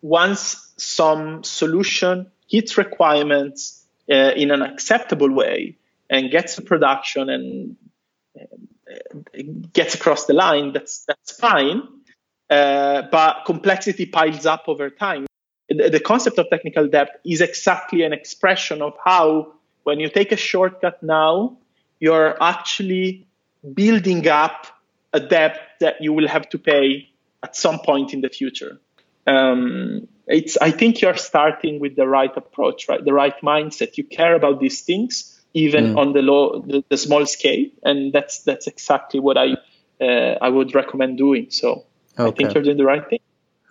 once 0.00 0.72
some 0.78 1.44
solution 1.44 2.30
hits 2.48 2.78
requirements 2.78 3.84
uh, 4.10 4.32
in 4.34 4.50
an 4.50 4.62
acceptable 4.62 5.30
way 5.30 5.76
and 6.08 6.30
gets 6.30 6.56
to 6.56 6.62
production 6.62 7.28
and 7.28 7.76
uh, 8.40 9.42
gets 9.74 9.94
across 9.94 10.24
the 10.24 10.32
line, 10.32 10.72
that's 10.72 11.04
that's 11.04 11.32
fine. 11.32 11.82
Uh, 12.48 13.02
but 13.12 13.42
complexity 13.44 14.06
piles 14.06 14.46
up 14.46 14.64
over 14.66 14.88
time. 14.88 15.26
The, 15.68 15.90
the 15.90 16.00
concept 16.00 16.38
of 16.38 16.48
technical 16.48 16.88
debt 16.88 17.20
is 17.22 17.42
exactly 17.42 18.02
an 18.02 18.14
expression 18.14 18.80
of 18.80 18.94
how, 19.04 19.52
when 19.82 20.00
you 20.00 20.08
take 20.08 20.32
a 20.32 20.38
shortcut 20.38 21.02
now, 21.02 21.58
you're 22.00 22.42
actually 22.42 23.26
building 23.74 24.26
up 24.26 24.68
a 25.12 25.20
debt 25.20 25.58
that 25.80 26.00
you 26.00 26.12
will 26.12 26.28
have 26.28 26.48
to 26.50 26.58
pay 26.58 27.08
at 27.42 27.56
some 27.56 27.80
point 27.80 28.12
in 28.12 28.20
the 28.20 28.28
future. 28.28 28.80
Um, 29.26 30.08
it's 30.26 30.56
I 30.56 30.70
think 30.70 31.00
you're 31.00 31.16
starting 31.16 31.80
with 31.80 31.96
the 31.96 32.06
right 32.06 32.34
approach, 32.36 32.88
right? 32.88 33.04
The 33.04 33.12
right 33.12 33.38
mindset. 33.42 33.98
You 33.98 34.04
care 34.04 34.34
about 34.34 34.60
these 34.60 34.80
things, 34.82 35.40
even 35.54 35.94
mm. 35.94 35.98
on 35.98 36.12
the 36.12 36.22
low, 36.22 36.60
the, 36.60 36.84
the, 36.88 36.96
small 36.96 37.26
scale, 37.26 37.66
and 37.82 38.12
that's 38.12 38.40
that's 38.40 38.66
exactly 38.66 39.20
what 39.20 39.36
I 39.36 39.56
uh, 40.00 40.38
I 40.40 40.48
would 40.48 40.74
recommend 40.74 41.18
doing. 41.18 41.50
So 41.50 41.84
okay. 42.18 42.28
I 42.28 42.30
think 42.30 42.54
you're 42.54 42.62
doing 42.62 42.78
the 42.78 42.84
right 42.84 43.08
thing. 43.08 43.20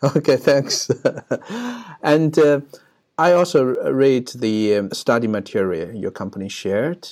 Okay, 0.04 0.38
thanks. 0.38 0.90
and 2.02 2.38
uh, 2.40 2.62
I 3.18 3.34
also 3.34 3.76
read 3.92 4.30
the 4.30 4.78
um, 4.78 4.92
study 4.92 5.28
material 5.28 5.94
your 5.96 6.12
company 6.12 6.50
shared. 6.50 7.10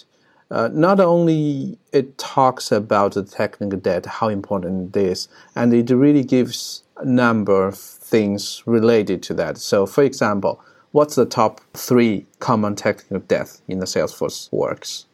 Uh, 0.51 0.69
not 0.73 0.99
only 0.99 1.77
it 1.91 2.17
talks 2.17 2.71
about 2.71 3.13
the 3.13 3.23
technical 3.23 3.79
debt, 3.79 4.05
how 4.05 4.29
important 4.29 4.95
it 4.95 4.99
is, 4.99 5.27
and 5.55 5.73
it 5.73 5.89
really 5.91 6.23
gives 6.23 6.83
a 6.97 7.05
number 7.05 7.67
of 7.67 7.77
things 7.77 8.63
related 8.65 9.21
to 9.23 9.33
that. 9.35 9.57
So, 9.57 9.85
for 9.85 10.03
example, 10.03 10.59
what's 10.91 11.15
the 11.15 11.25
top 11.25 11.61
three 11.73 12.25
common 12.39 12.75
technical 12.75 13.19
debt 13.19 13.61
in 13.67 13.79
the 13.79 13.85
Salesforce 13.85 14.51
works? 14.51 15.05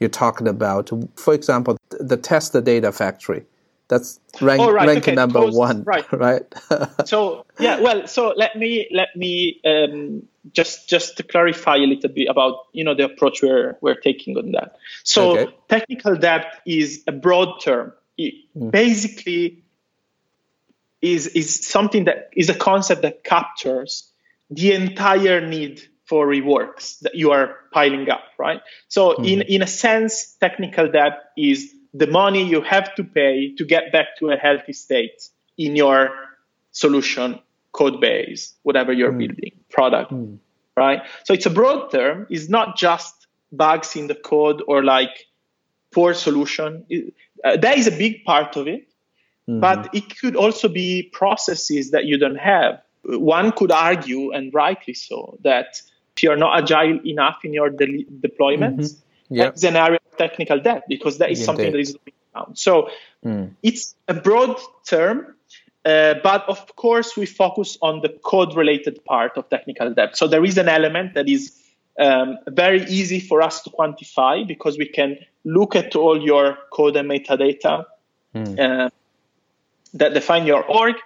You're 0.00 0.10
talking 0.10 0.48
about, 0.48 0.90
for 1.16 1.34
example, 1.34 1.76
the 1.90 2.16
test 2.16 2.52
the 2.52 2.60
data 2.60 2.90
factory. 2.90 3.46
That's 3.88 4.18
rank, 4.40 4.60
oh, 4.60 4.72
right. 4.72 4.88
rank 4.88 5.04
okay. 5.04 5.14
number 5.14 5.40
Post, 5.40 5.56
one, 5.56 5.84
right? 5.84 6.04
Right. 6.12 6.42
so 7.04 7.44
yeah, 7.60 7.80
well, 7.80 8.06
so 8.06 8.32
let 8.36 8.56
me 8.56 8.88
let 8.90 9.14
me 9.14 9.60
um, 9.64 10.26
just 10.52 10.88
just 10.88 11.16
to 11.16 11.22
clarify 11.22 11.76
a 11.76 11.86
little 11.86 12.10
bit 12.10 12.28
about 12.28 12.66
you 12.72 12.84
know 12.84 12.94
the 12.94 13.04
approach 13.04 13.42
we're 13.42 13.76
we're 13.80 13.94
taking 13.94 14.36
on 14.36 14.52
that. 14.52 14.76
So 15.02 15.38
okay. 15.38 15.54
technical 15.68 16.16
debt 16.16 16.60
is 16.66 17.02
a 17.06 17.12
broad 17.12 17.60
term. 17.60 17.92
It 18.18 18.34
mm. 18.56 18.70
Basically, 18.70 19.64
is 21.00 21.28
is 21.28 21.66
something 21.66 22.04
that 22.04 22.30
is 22.36 22.48
a 22.48 22.54
concept 22.54 23.02
that 23.02 23.24
captures 23.24 24.10
the 24.50 24.72
entire 24.72 25.46
need 25.46 25.82
for 26.04 26.26
reworks 26.26 27.00
that 27.00 27.14
you 27.14 27.30
are 27.30 27.56
piling 27.72 28.10
up, 28.10 28.24
right? 28.38 28.60
So 28.88 29.12
mm-hmm. 29.12 29.24
in 29.24 29.42
in 29.42 29.62
a 29.62 29.66
sense, 29.66 30.36
technical 30.40 30.90
debt 30.90 31.32
is 31.36 31.74
the 31.94 32.06
money 32.06 32.44
you 32.44 32.60
have 32.60 32.94
to 32.96 33.04
pay 33.04 33.54
to 33.54 33.64
get 33.64 33.92
back 33.92 34.16
to 34.18 34.30
a 34.30 34.36
healthy 34.36 34.72
state 34.72 35.28
in 35.56 35.76
your 35.76 36.10
solution 36.72 37.40
code 37.74 38.00
base, 38.00 38.54
whatever 38.62 38.92
you're 38.92 39.12
mm. 39.12 39.18
building, 39.18 39.52
product, 39.68 40.10
mm. 40.12 40.38
right? 40.76 41.02
So 41.24 41.34
it's 41.34 41.44
a 41.44 41.50
broad 41.50 41.90
term. 41.90 42.26
It's 42.30 42.48
not 42.48 42.78
just 42.78 43.26
bugs 43.52 43.94
in 43.96 44.06
the 44.06 44.14
code 44.14 44.62
or 44.66 44.82
like 44.82 45.26
poor 45.92 46.14
solution. 46.14 46.86
It, 46.88 47.12
uh, 47.44 47.58
that 47.58 47.76
is 47.76 47.86
a 47.86 47.90
big 47.90 48.24
part 48.24 48.56
of 48.56 48.66
it. 48.66 48.88
Mm-hmm. 49.48 49.60
But 49.60 49.94
it 49.94 50.18
could 50.18 50.36
also 50.36 50.68
be 50.68 51.10
processes 51.12 51.90
that 51.90 52.06
you 52.06 52.16
don't 52.16 52.38
have. 52.38 52.80
One 53.04 53.52
could 53.52 53.70
argue, 53.70 54.32
and 54.32 54.54
rightly 54.54 54.94
so, 54.94 55.38
that 55.42 55.82
if 56.16 56.22
you're 56.22 56.38
not 56.38 56.62
agile 56.62 56.98
enough 57.04 57.44
in 57.44 57.52
your 57.52 57.68
de- 57.68 58.06
deployments, 58.22 58.94
mm-hmm. 58.94 59.34
yep. 59.34 59.46
that's 59.52 59.64
an 59.64 59.76
area 59.76 59.98
of 60.10 60.16
technical 60.16 60.58
debt 60.60 60.84
because 60.88 61.18
that 61.18 61.30
is 61.30 61.40
yeah, 61.40 61.44
something 61.44 61.72
that 61.72 61.78
is 61.78 61.94
down. 62.34 62.56
So 62.56 62.88
mm. 63.24 63.50
it's 63.62 63.94
a 64.08 64.14
broad 64.14 64.58
term, 64.86 65.34
uh, 65.84 66.14
but 66.22 66.48
of 66.48 66.76
course 66.76 67.16
we 67.16 67.26
focus 67.26 67.78
on 67.82 68.00
the 68.00 68.08
code-related 68.08 69.04
part 69.04 69.36
of 69.36 69.48
technical 69.50 69.92
debt. 69.92 70.16
So 70.16 70.26
there 70.26 70.44
is 70.44 70.58
an 70.58 70.68
element 70.68 71.14
that 71.14 71.28
is 71.28 71.60
um, 71.98 72.38
very 72.48 72.84
easy 72.84 73.20
for 73.20 73.42
us 73.42 73.62
to 73.62 73.70
quantify 73.70 74.46
because 74.46 74.78
we 74.78 74.86
can 74.86 75.18
look 75.44 75.76
at 75.76 75.94
all 75.94 76.20
your 76.20 76.58
code 76.72 76.96
and 76.96 77.10
metadata. 77.10 77.84
Mm. 78.34 78.58
Uh, 78.58 78.90
that 79.94 80.12
define 80.12 80.44
your 80.44 80.64
org 80.64 80.96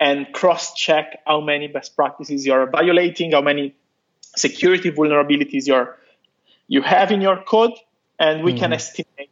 and 0.00 0.32
cross 0.32 0.72
check 0.72 1.20
how 1.26 1.40
many 1.40 1.66
best 1.66 1.94
practices 1.94 2.46
you're 2.46 2.70
violating, 2.70 3.32
how 3.32 3.42
many 3.42 3.74
security 4.36 4.90
vulnerabilities 4.90 5.66
you're, 5.66 5.98
you 6.66 6.80
have 6.80 7.12
in 7.12 7.20
your 7.20 7.42
code, 7.42 7.72
and 8.18 8.42
we 8.42 8.52
mm-hmm. 8.52 8.60
can 8.60 8.72
estimate 8.72 9.28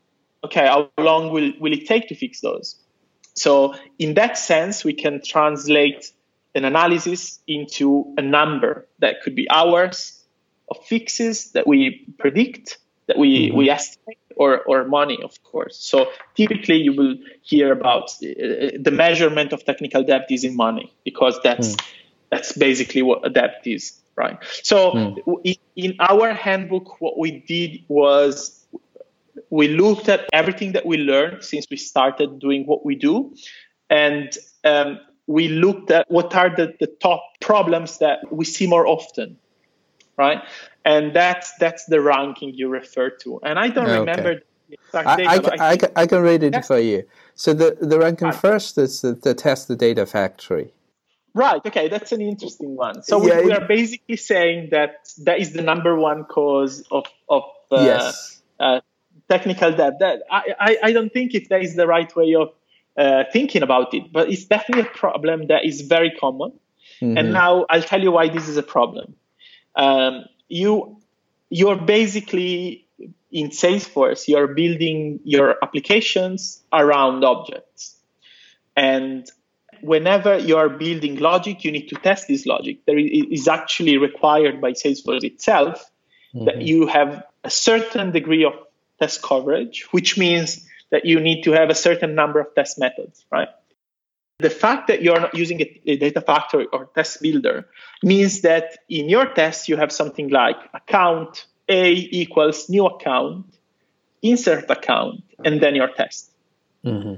okay, 0.47 0.67
how 0.67 0.91
long 0.99 1.31
will, 1.31 1.53
will 1.61 1.73
it 1.73 1.87
take 1.87 2.09
to 2.09 2.15
fix 2.15 2.41
those? 2.41 2.77
So, 3.37 3.75
in 3.99 4.15
that 4.15 4.39
sense, 4.39 4.85
we 4.85 4.95
can 4.95 5.21
translate 5.23 6.11
an 6.55 6.65
analysis 6.65 7.39
into 7.47 8.15
a 8.17 8.23
number 8.23 8.89
that 8.99 9.23
could 9.23 9.35
be 9.35 9.49
hours 9.51 10.25
of 10.71 10.79
fixes 10.87 11.53
that 11.53 11.67
we 11.67 12.07
predict, 12.19 12.79
that 13.07 13.19
we, 13.19 13.49
mm-hmm. 13.49 13.59
we 13.59 13.71
estimate, 13.71 14.19
or, 14.37 14.61
or 14.63 14.85
money, 14.85 15.19
of 15.23 15.43
course. 15.43 15.79
So 15.79 16.11
typically 16.35 16.77
you 16.77 16.95
will 16.95 17.17
hear 17.43 17.73
about 17.73 18.11
uh, 18.23 18.77
the 18.79 18.93
measurement 18.93 19.53
of 19.53 19.65
technical 19.65 20.03
debt 20.05 20.27
is 20.31 20.45
in 20.45 20.57
money 20.57 20.95
because 21.05 21.41
that's 21.43 21.75
mm. 21.75 21.83
that's 22.31 22.53
basically 22.53 23.03
what 23.03 23.27
a 23.27 23.31
debt 23.31 23.63
is, 23.65 23.99
right? 24.15 24.39
So 24.63 24.93
mm. 24.93 25.41
in, 25.45 25.57
in 25.75 25.97
our 26.01 26.35
handbook, 26.35 27.01
what 27.01 27.19
we 27.19 27.31
did 27.31 27.85
was 27.89 28.66
we 29.51 29.69
looked 29.69 30.09
at 30.09 30.29
everything 30.33 30.73
that 30.73 30.87
we 30.87 30.97
learned 30.99 31.45
since 31.45 31.67
we 31.71 31.77
started 31.77 32.39
doing 32.39 32.67
what 32.67 32.85
we 32.85 32.95
do, 32.95 33.35
and 33.89 34.37
um, 34.65 34.99
we 35.27 35.49
looked 35.49 35.91
at 35.91 36.11
what 36.11 36.35
are 36.35 36.55
the, 36.55 36.75
the 36.81 36.87
top 36.87 37.23
problems 37.41 37.99
that 37.99 38.19
we 38.33 38.45
see 38.45 38.67
more 38.67 38.87
often, 38.87 39.39
right? 40.17 40.43
and 40.87 41.13
that's 41.13 41.53
that's 41.57 41.85
the 41.87 42.01
ranking 42.01 42.55
you 42.55 42.69
refer 42.69 43.11
to. 43.11 43.41
And 43.43 43.59
I 43.59 43.69
don't 43.69 43.87
okay. 43.87 43.99
remember 43.99 44.35
the 44.71 45.03
data. 45.03 45.09
I, 45.09 45.67
I, 45.67 45.71
I, 45.71 45.77
can, 45.77 45.91
I, 45.97 46.07
can 46.07 46.23
read 46.23 46.43
it 46.45 46.65
for 46.65 46.79
you. 46.79 47.03
So 47.35 47.53
the, 47.53 47.77
the 47.81 47.99
ranking 47.99 48.33
first 48.33 48.79
is 48.79 49.03
the, 49.03 49.13
the 49.13 49.35
test 49.35 49.69
the 49.69 49.77
data 49.77 50.07
factory. 50.07 50.73
Right. 51.35 51.61
Okay, 51.67 51.89
that's 51.89 52.13
an 52.13 52.23
interesting 52.23 52.77
one. 52.77 53.03
So 53.03 53.27
yeah, 53.27 53.41
we, 53.41 53.47
we, 53.47 53.53
are 53.53 53.67
basically 53.67 54.17
saying 54.17 54.69
that 54.71 55.09
that 55.25 55.41
is 55.41 55.53
the 55.53 55.61
number 55.61 55.99
one 55.99 56.25
cause 56.25 56.85
of 56.91 57.07
of 57.29 57.43
uh, 57.71 57.83
yes. 57.85 58.43
uh, 58.61 58.81
technical 59.29 59.73
debt. 59.73 59.95
That 60.01 60.23
I, 60.31 60.55
I, 60.59 60.77
I 60.85 60.93
don't 60.93 61.13
think 61.13 61.35
if 61.35 61.49
that 61.49 61.63
is 61.63 61.77
the 61.77 61.87
right 61.87 62.15
way 62.17 62.35
of 62.35 62.51
uh, 62.97 63.25
thinking 63.33 63.63
about 63.63 63.95
it, 63.95 64.13
but 64.13 64.31
it's 64.31 64.45
definitely 64.45 64.91
a 64.91 64.95
problem 64.95 65.49
that 65.49 65.65
is 65.65 65.83
very 65.83 66.11
common. 66.11 66.53
Mm-hmm. 67.01 67.19
And 67.19 67.33
now 67.33 67.67
I'll 67.69 67.83
tell 67.83 68.03
you 68.03 68.13
why 68.13 68.29
this 68.29 68.49
is 68.49 68.57
a 68.57 68.63
problem. 68.63 69.15
Um, 69.75 70.25
you 70.49 70.99
you're 71.51 71.77
basically 71.77 72.87
in 73.31 73.51
Salesforce, 73.51 74.29
you're 74.29 74.49
building 74.49 75.21
your 75.25 75.57
applications 75.63 76.63
around 76.73 77.25
objects. 77.25 77.97
And 78.77 79.29
whenever 79.81 80.39
you're 80.39 80.69
building 80.69 81.17
logic, 81.17 81.65
you 81.65 81.73
need 81.73 81.89
to 81.89 81.97
test 81.97 82.29
this 82.29 82.47
logic. 82.47 82.85
There 82.87 82.99
is 82.99 83.49
actually 83.49 83.99
required 83.99 84.61
by 84.61 84.73
Salesforce 84.73 85.25
itself 85.25 85.85
mm-hmm. 86.35 86.47
that 86.47 86.63
you 86.63 86.87
have 86.87 87.25
a 87.45 87.51
certain 87.51 88.13
degree 88.13 88.45
of 88.45 88.55
test 88.99 89.23
coverage, 89.23 89.87
which 89.91 90.19
means 90.19 90.67
that 90.91 91.05
you 91.05 91.21
need 91.21 91.43
to 91.43 91.53
have 91.53 91.71
a 91.71 91.75
certain 91.75 92.15
number 92.15 92.41
of 92.41 92.55
test 92.55 92.79
methods, 92.79 93.25
right? 93.31 93.49
The 94.39 94.51
fact 94.51 94.89
that 94.89 95.03
you're 95.03 95.19
not 95.19 95.35
using 95.35 95.61
a, 95.61 95.97
data 95.97 96.21
factory 96.21 96.67
or 96.73 96.87
test 96.95 97.23
builder 97.23 97.69
means 98.03 98.43
that 98.43 98.77
in 98.89 99.09
your 99.09 99.27
test, 99.27 99.69
you 99.69 99.77
have 99.77 99.91
something 99.91 100.29
like 100.29 100.57
account 100.75 101.47
A 101.69 101.93
equals 101.93 102.69
new 102.69 102.87
account, 102.87 103.47
insert 104.23 104.71
account, 104.71 105.25
and 105.43 105.61
then 105.61 105.75
your 105.75 105.89
test. 105.89 106.31
Mm-hmm. 106.85 107.15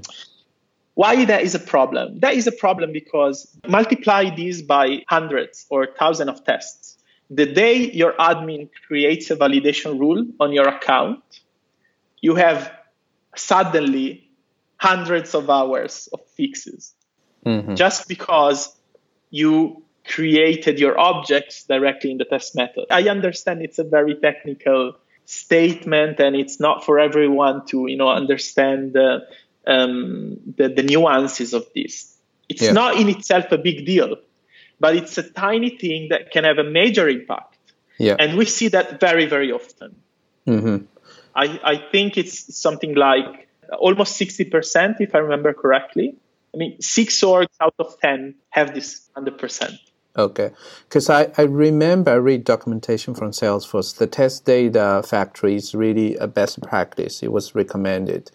Why 0.93 1.25
that 1.25 1.43
is 1.43 1.55
a 1.55 1.59
problem? 1.59 2.19
That 2.19 2.33
is 2.35 2.47
a 2.47 2.51
problem 2.51 2.91
because 2.93 3.47
multiply 3.67 4.33
these 4.33 4.61
by 4.61 5.03
hundreds 5.07 5.65
or 5.69 5.87
thousands 5.97 6.29
of 6.29 6.43
tests. 6.45 6.97
The 7.29 7.45
day 7.45 7.91
your 7.91 8.13
admin 8.13 8.69
creates 8.87 9.29
a 9.29 9.35
validation 9.35 9.99
rule 9.99 10.25
on 10.39 10.51
your 10.51 10.67
account, 10.67 11.21
you 12.21 12.35
have 12.35 12.71
suddenly 13.35 14.29
hundreds 14.77 15.35
of 15.35 15.49
hours 15.49 16.07
of 16.13 16.21
fixes 16.35 16.93
mm-hmm. 17.45 17.75
just 17.75 18.07
because 18.07 18.75
you 19.29 19.83
created 20.05 20.79
your 20.79 20.99
objects 20.99 21.63
directly 21.63 22.11
in 22.11 22.17
the 22.17 22.25
test 22.25 22.55
method. 22.55 22.85
I 22.89 23.09
understand 23.09 23.61
it's 23.61 23.79
a 23.79 23.83
very 23.83 24.15
technical 24.15 24.95
statement 25.25 26.19
and 26.19 26.35
it's 26.35 26.59
not 26.59 26.83
for 26.83 26.99
everyone 26.99 27.65
to 27.67 27.85
you 27.87 27.97
know 27.97 28.09
understand 28.09 28.93
the, 28.93 29.27
um, 29.67 30.39
the, 30.57 30.69
the 30.69 30.83
nuances 30.83 31.53
of 31.53 31.65
this. 31.75 32.15
It's 32.47 32.63
yeah. 32.63 32.71
not 32.71 32.95
in 32.99 33.09
itself 33.09 33.51
a 33.51 33.57
big 33.57 33.85
deal, 33.85 34.15
but 34.79 34.95
it's 34.95 35.17
a 35.19 35.23
tiny 35.23 35.77
thing 35.77 36.09
that 36.09 36.31
can 36.31 36.45
have 36.45 36.57
a 36.57 36.63
major 36.63 37.07
impact. 37.07 37.57
Yeah. 37.99 38.15
And 38.17 38.37
we 38.37 38.45
see 38.45 38.69
that 38.69 38.99
very, 38.99 39.27
very 39.27 39.51
often. 39.51 39.95
Mm-hmm. 40.47 40.85
I, 41.39 41.59
I 41.63 41.75
think 41.77 42.17
it's 42.17 42.57
something 42.57 42.95
like 42.95 43.47
almost 43.79 44.19
60%, 44.19 44.99
if 44.99 45.15
I 45.15 45.19
remember 45.19 45.53
correctly, 45.53 46.17
I 46.53 46.57
mean, 46.57 46.81
six 46.81 47.21
orgs 47.21 47.55
out 47.61 47.75
of 47.79 47.97
10 48.01 48.35
have 48.49 48.73
this 48.73 49.09
100%. 49.15 49.77
Okay. 50.17 50.51
Because 50.83 51.09
I, 51.09 51.31
I 51.37 51.43
remember 51.43 52.11
I 52.11 52.15
read 52.15 52.43
documentation 52.43 53.13
from 53.13 53.31
Salesforce. 53.31 53.95
The 53.95 54.07
test 54.07 54.43
data 54.43 55.01
factory 55.05 55.55
is 55.55 55.73
really 55.73 56.17
a 56.17 56.27
best 56.27 56.61
practice. 56.61 57.23
It 57.23 57.31
was 57.31 57.55
recommended. 57.55 58.31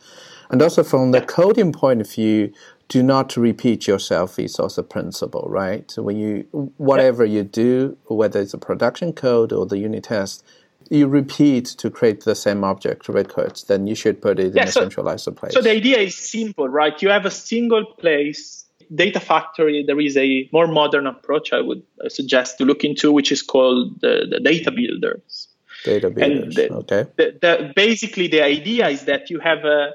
And 0.49 0.63
also 0.63 0.83
from 0.83 1.11
the 1.11 1.21
coding 1.21 1.73
point 1.73 2.01
of 2.01 2.11
view, 2.11 2.55
do 2.89 3.03
not 3.03 3.37
repeat 3.37 3.87
yourself 3.87 4.39
is 4.39 4.59
also 4.59 4.83
a 4.83 4.85
principle, 4.85 5.47
right? 5.49 5.91
So 5.91 6.03
when 6.03 6.17
you 6.17 6.47
whatever 6.77 7.25
you 7.25 7.43
do, 7.43 7.97
whether 8.07 8.41
it's 8.41 8.55
a 8.55 8.59
production 8.59 9.13
code 9.15 9.53
or 9.53 9.67
the 9.67 9.79
unit 9.79 10.05
test, 10.05 10.45
you 10.91 11.07
repeat 11.07 11.67
to 11.67 11.91
create 11.91 12.25
the 12.25 12.35
same 12.35 12.65
object 12.65 13.09
records, 13.09 13.65
then 13.65 13.87
you 13.87 13.95
should 13.95 14.21
put 14.21 14.39
it 14.39 14.55
yeah, 14.55 14.63
in 14.63 14.69
so, 14.69 14.81
a 14.81 14.83
centralized 14.85 15.37
place. 15.37 15.53
So 15.53 15.61
the 15.61 15.71
idea 15.71 15.99
is 15.99 16.17
simple, 16.17 16.69
right? 16.69 17.01
You 17.01 17.09
have 17.11 17.27
a 17.27 17.31
single 17.31 17.85
place 17.99 18.65
data 18.95 19.21
factory. 19.21 19.85
There 19.87 20.01
is 20.01 20.17
a 20.17 20.49
more 20.53 20.67
modern 20.67 21.07
approach 21.07 21.53
I 21.53 21.61
would 21.61 21.83
suggest 22.09 22.59
to 22.59 22.65
look 22.65 22.85
into, 22.85 23.13
which 23.13 23.33
is 23.33 23.43
called 23.43 24.01
the, 24.01 24.27
the 24.29 24.41
data 24.41 24.71
builders. 24.71 25.49
Data 25.85 26.11
builders. 26.11 26.55
The, 26.55 26.73
okay. 26.73 27.07
The, 27.17 27.39
the, 27.41 27.73
basically, 27.75 28.29
the 28.29 28.43
idea 28.43 28.89
is 28.89 29.05
that 29.05 29.31
you 29.31 29.41
have 29.41 29.65
a 29.65 29.93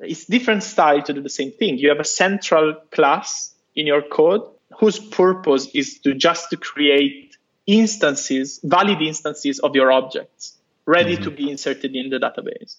it's 0.00 0.26
different 0.26 0.62
style 0.62 1.02
to 1.02 1.12
do 1.12 1.20
the 1.20 1.30
same 1.30 1.50
thing. 1.50 1.78
You 1.78 1.88
have 1.88 1.98
a 1.98 2.04
central 2.04 2.76
class 2.92 3.52
in 3.74 3.86
your 3.86 4.02
code 4.02 4.42
whose 4.78 4.98
purpose 4.98 5.68
is 5.74 5.98
to 6.00 6.14
just 6.14 6.50
to 6.50 6.56
create 6.56 7.27
instances, 7.68 8.58
valid 8.64 9.00
instances 9.02 9.60
of 9.60 9.76
your 9.76 9.92
objects 9.92 10.56
ready 10.86 11.14
mm-hmm. 11.14 11.24
to 11.24 11.30
be 11.30 11.50
inserted 11.50 11.94
in 11.94 12.08
the 12.08 12.18
database. 12.18 12.76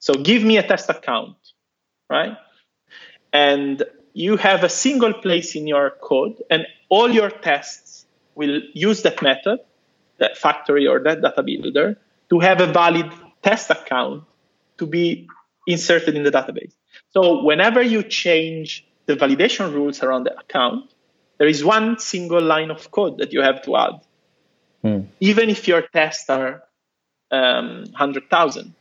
So 0.00 0.14
give 0.14 0.42
me 0.42 0.58
a 0.58 0.66
test 0.66 0.90
account, 0.90 1.36
right? 2.10 2.36
And 3.32 3.84
you 4.12 4.36
have 4.36 4.64
a 4.64 4.68
single 4.68 5.14
place 5.14 5.54
in 5.54 5.66
your 5.68 5.90
code 6.02 6.42
and 6.50 6.66
all 6.88 7.08
your 7.10 7.30
tests 7.30 8.04
will 8.34 8.60
use 8.74 9.02
that 9.02 9.22
method, 9.22 9.60
that 10.18 10.36
factory 10.36 10.88
or 10.88 10.98
that 11.00 11.22
data 11.22 11.42
builder 11.42 11.96
to 12.30 12.40
have 12.40 12.60
a 12.60 12.66
valid 12.66 13.10
test 13.42 13.70
account 13.70 14.24
to 14.78 14.86
be 14.86 15.28
inserted 15.68 16.16
in 16.16 16.24
the 16.24 16.32
database. 16.32 16.72
So 17.10 17.44
whenever 17.44 17.80
you 17.80 18.02
change 18.02 18.84
the 19.06 19.14
validation 19.14 19.72
rules 19.72 20.02
around 20.02 20.24
the 20.24 20.36
account, 20.36 20.92
there 21.38 21.48
is 21.48 21.64
one 21.64 21.98
single 22.00 22.42
line 22.42 22.70
of 22.70 22.90
code 22.90 23.18
that 23.18 23.32
you 23.32 23.42
have 23.42 23.62
to 23.62 23.76
add, 23.76 24.00
hmm. 24.82 25.00
even 25.20 25.48
if 25.48 25.66
your 25.66 25.82
tests 25.82 26.28
are 26.28 26.62
um, 27.30 27.84
100,000. 27.90 28.74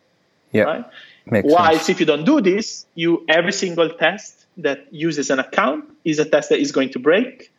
Yeah. 0.51 0.63
Right? 0.63 0.85
Makes 1.25 1.47
Whilst 1.51 1.85
sense. 1.85 1.89
if 1.89 1.99
you 1.99 2.05
don't 2.05 2.25
do 2.25 2.41
this, 2.41 2.85
you 2.95 3.25
every 3.29 3.53
single 3.53 3.89
test 3.89 4.45
that 4.57 4.91
uses 4.91 5.29
an 5.29 5.39
account 5.39 5.85
is 6.03 6.19
a 6.19 6.25
test 6.25 6.49
that 6.49 6.59
is 6.59 6.71
going 6.71 6.89
to 6.89 6.99
break 6.99 7.51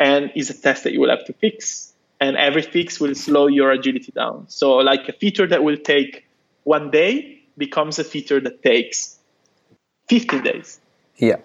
and 0.00 0.32
is 0.34 0.50
a 0.50 0.54
test 0.54 0.84
that 0.84 0.92
you 0.92 1.00
will 1.00 1.10
have 1.10 1.24
to 1.26 1.32
fix. 1.34 1.92
And 2.18 2.36
every 2.36 2.62
fix 2.62 2.98
will 2.98 3.14
slow 3.14 3.46
your 3.46 3.70
agility 3.70 4.10
down. 4.12 4.46
So 4.48 4.76
like 4.76 5.08
a 5.08 5.12
feature 5.12 5.46
that 5.46 5.62
will 5.62 5.76
take 5.76 6.26
one 6.64 6.90
day 6.90 7.42
becomes 7.58 7.98
a 7.98 8.04
feature 8.04 8.40
that 8.40 8.62
takes 8.62 9.18
50 10.08 10.40
days. 10.40 10.80
Yeah. 11.16 11.36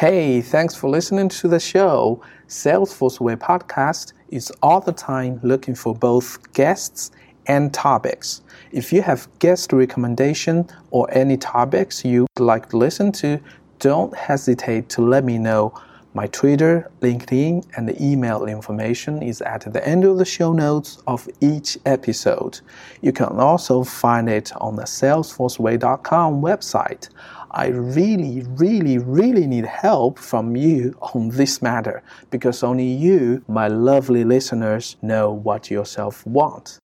Hey, 0.00 0.40
thanks 0.40 0.74
for 0.74 0.88
listening 0.88 1.28
to 1.28 1.46
the 1.46 1.60
show. 1.60 2.22
Salesforce 2.48 3.20
Way 3.20 3.36
Podcast 3.36 4.14
is 4.30 4.50
all 4.62 4.80
the 4.80 4.94
time 4.94 5.38
looking 5.42 5.74
for 5.74 5.94
both 5.94 6.54
guests 6.54 7.10
and 7.44 7.70
topics. 7.74 8.40
If 8.72 8.94
you 8.94 9.02
have 9.02 9.28
guest 9.40 9.74
recommendation 9.74 10.66
or 10.90 11.06
any 11.12 11.36
topics 11.36 12.02
you'd 12.02 12.28
like 12.38 12.70
to 12.70 12.78
listen 12.78 13.12
to, 13.20 13.38
don't 13.78 14.16
hesitate 14.16 14.88
to 14.88 15.02
let 15.02 15.22
me 15.22 15.36
know 15.36 15.74
my 16.12 16.26
Twitter, 16.28 16.90
LinkedIn, 17.02 17.64
and 17.76 18.00
email 18.00 18.46
information 18.46 19.22
is 19.22 19.40
at 19.42 19.72
the 19.72 19.86
end 19.86 20.04
of 20.04 20.18
the 20.18 20.24
show 20.24 20.52
notes 20.52 20.98
of 21.06 21.28
each 21.40 21.78
episode. 21.86 22.60
You 23.00 23.12
can 23.12 23.38
also 23.38 23.84
find 23.84 24.28
it 24.28 24.50
on 24.56 24.74
the 24.74 24.84
salesforceway.com 24.84 26.40
website. 26.40 27.10
I 27.52 27.68
really, 27.68 28.42
really, 28.50 28.98
really 28.98 29.46
need 29.46 29.64
help 29.64 30.18
from 30.18 30.54
you 30.54 30.96
on 31.14 31.30
this 31.30 31.60
matter 31.60 32.02
because 32.30 32.62
only 32.62 32.86
you, 32.86 33.44
my 33.48 33.66
lovely 33.66 34.24
listeners, 34.24 34.96
know 35.02 35.32
what 35.32 35.70
yourself 35.70 36.24
want. 36.26 36.78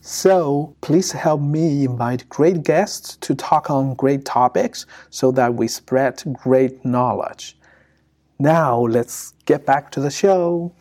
So 0.00 0.76
please 0.82 1.12
help 1.12 1.40
me 1.40 1.84
invite 1.84 2.28
great 2.28 2.62
guests 2.62 3.16
to 3.16 3.34
talk 3.34 3.70
on 3.70 3.94
great 3.94 4.24
topics 4.24 4.86
so 5.10 5.32
that 5.32 5.54
we 5.54 5.66
spread 5.66 6.22
great 6.42 6.84
knowledge. 6.84 7.56
Now 8.38 8.80
let's 8.80 9.32
get 9.46 9.64
back 9.64 9.90
to 9.92 10.00
the 10.00 10.10
show. 10.10 10.72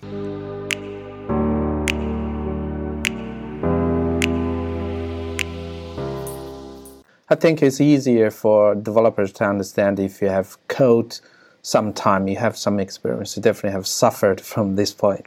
I 7.34 7.36
think 7.36 7.64
it's 7.64 7.82
easier 7.82 8.30
for 8.30 8.76
developers 8.76 9.32
to 9.34 9.46
understand 9.46 10.00
if 10.00 10.22
you 10.22 10.30
have 10.30 10.56
code 10.68 11.20
some 11.64 11.92
time, 11.92 12.28
you 12.28 12.38
have 12.38 12.56
some 12.56 12.80
experience, 12.80 13.36
you 13.36 13.42
definitely 13.42 13.72
have 13.72 13.88
suffered 13.88 14.40
from 14.52 14.76
this 14.76 14.94
point. 14.94 15.26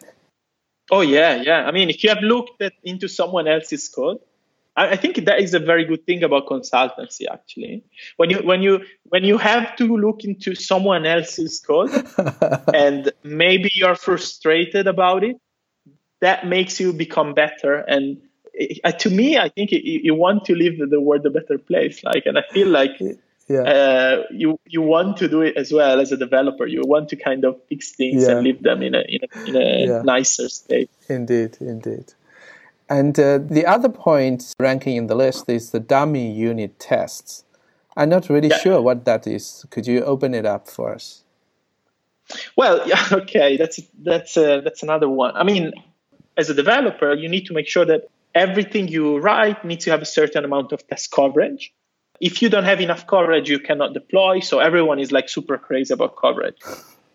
Oh 0.92 1.00
yeah, 1.00 1.42
yeah. 1.42 1.66
I 1.66 1.72
mean, 1.72 1.90
if 1.90 2.04
you 2.04 2.10
have 2.10 2.22
looked 2.22 2.62
at, 2.62 2.74
into 2.84 3.08
someone 3.08 3.48
else's 3.48 3.88
code, 3.88 4.18
I, 4.76 4.90
I 4.90 4.96
think 4.96 5.16
that 5.24 5.40
is 5.40 5.52
a 5.52 5.58
very 5.58 5.84
good 5.84 6.06
thing 6.06 6.22
about 6.22 6.46
consultancy. 6.46 7.24
Actually, 7.28 7.82
when 8.18 8.30
you 8.30 8.38
when 8.50 8.62
you 8.62 8.84
when 9.08 9.24
you 9.24 9.36
have 9.36 9.74
to 9.78 9.96
look 9.96 10.22
into 10.22 10.54
someone 10.54 11.06
else's 11.06 11.58
code, 11.58 11.90
and 12.72 13.10
maybe 13.24 13.68
you're 13.74 13.96
frustrated 13.96 14.86
about 14.86 15.24
it, 15.24 15.38
that 16.20 16.46
makes 16.46 16.78
you 16.78 16.92
become 16.92 17.34
better. 17.34 17.74
And 17.78 18.22
uh, 18.84 18.92
to 18.92 19.10
me, 19.10 19.38
I 19.38 19.48
think 19.48 19.72
you, 19.72 19.80
you 19.82 20.14
want 20.14 20.44
to 20.46 20.54
leave 20.54 20.78
the, 20.78 20.86
the 20.86 21.00
world 21.00 21.26
a 21.26 21.30
better 21.30 21.58
place. 21.58 22.02
Like, 22.04 22.26
and 22.26 22.38
I 22.38 22.42
feel 22.52 22.68
like 22.68 23.00
yeah. 23.48 23.60
Uh, 23.60 24.22
you 24.32 24.58
you 24.66 24.82
want 24.82 25.18
to 25.18 25.28
do 25.28 25.40
it 25.42 25.56
as 25.56 25.72
well 25.72 26.00
as 26.00 26.10
a 26.10 26.16
developer. 26.16 26.66
You 26.66 26.82
want 26.84 27.08
to 27.10 27.16
kind 27.16 27.44
of 27.44 27.60
fix 27.68 27.92
things 27.92 28.24
yeah. 28.24 28.32
and 28.32 28.42
leave 28.42 28.62
them 28.62 28.82
in 28.82 28.94
a 28.94 29.02
in 29.08 29.20
a, 29.22 29.48
in 29.48 29.56
a 29.56 29.86
yeah. 29.86 30.02
nicer 30.02 30.48
state. 30.48 30.90
Indeed, 31.08 31.58
indeed. 31.60 32.12
And 32.88 33.18
uh, 33.18 33.38
the 33.38 33.66
other 33.66 33.88
point 33.88 34.54
ranking 34.58 34.96
in 34.96 35.06
the 35.06 35.14
list 35.14 35.48
is 35.48 35.70
the 35.70 35.80
dummy 35.80 36.30
unit 36.30 36.78
tests. 36.78 37.44
I'm 37.96 38.08
not 38.08 38.28
really 38.28 38.48
yeah. 38.48 38.58
sure 38.58 38.80
what 38.80 39.04
that 39.04 39.26
is. 39.26 39.64
Could 39.70 39.86
you 39.86 40.04
open 40.04 40.34
it 40.34 40.44
up 40.44 40.68
for 40.68 40.92
us? 40.92 41.22
Well, 42.56 42.82
yeah, 42.88 43.04
okay, 43.12 43.56
that's 43.56 43.80
that's 44.02 44.36
uh, 44.36 44.60
that's 44.62 44.82
another 44.82 45.08
one. 45.08 45.36
I 45.36 45.44
mean, 45.44 45.72
as 46.36 46.50
a 46.50 46.54
developer, 46.54 47.14
you 47.14 47.28
need 47.28 47.46
to 47.46 47.54
make 47.54 47.68
sure 47.68 47.84
that 47.84 48.08
everything 48.36 48.86
you 48.86 49.18
write 49.18 49.64
needs 49.64 49.86
to 49.86 49.90
have 49.90 50.02
a 50.02 50.10
certain 50.20 50.44
amount 50.44 50.72
of 50.72 50.86
test 50.86 51.10
coverage. 51.10 51.72
If 52.20 52.42
you 52.42 52.48
don't 52.48 52.64
have 52.64 52.80
enough 52.80 53.06
coverage, 53.06 53.48
you 53.48 53.58
cannot 53.58 53.94
deploy. 53.94 54.40
So 54.40 54.58
everyone 54.58 54.98
is 54.98 55.10
like 55.10 55.28
super 55.28 55.58
crazy 55.58 55.92
about 55.94 56.16
coverage. 56.16 56.60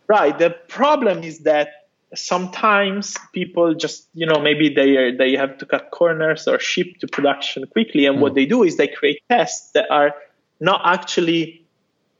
Right. 0.07 0.37
The 0.37 0.49
problem 0.67 1.23
is 1.23 1.39
that 1.39 1.69
sometimes 2.13 3.15
people 3.33 3.73
just 3.73 4.09
you 4.13 4.25
know 4.25 4.39
maybe 4.41 4.73
they 4.73 4.97
are, 4.97 5.15
they 5.15 5.33
have 5.37 5.57
to 5.59 5.65
cut 5.65 5.91
corners 5.91 6.45
or 6.47 6.59
ship 6.59 6.97
to 6.99 7.07
production 7.07 7.65
quickly 7.67 8.05
and 8.05 8.17
mm. 8.17 8.21
what 8.21 8.33
they 8.33 8.45
do 8.45 8.63
is 8.63 8.75
they 8.75 8.89
create 8.89 9.21
tests 9.29 9.71
that 9.71 9.89
are 9.89 10.13
not 10.59 10.81
actually 10.83 11.65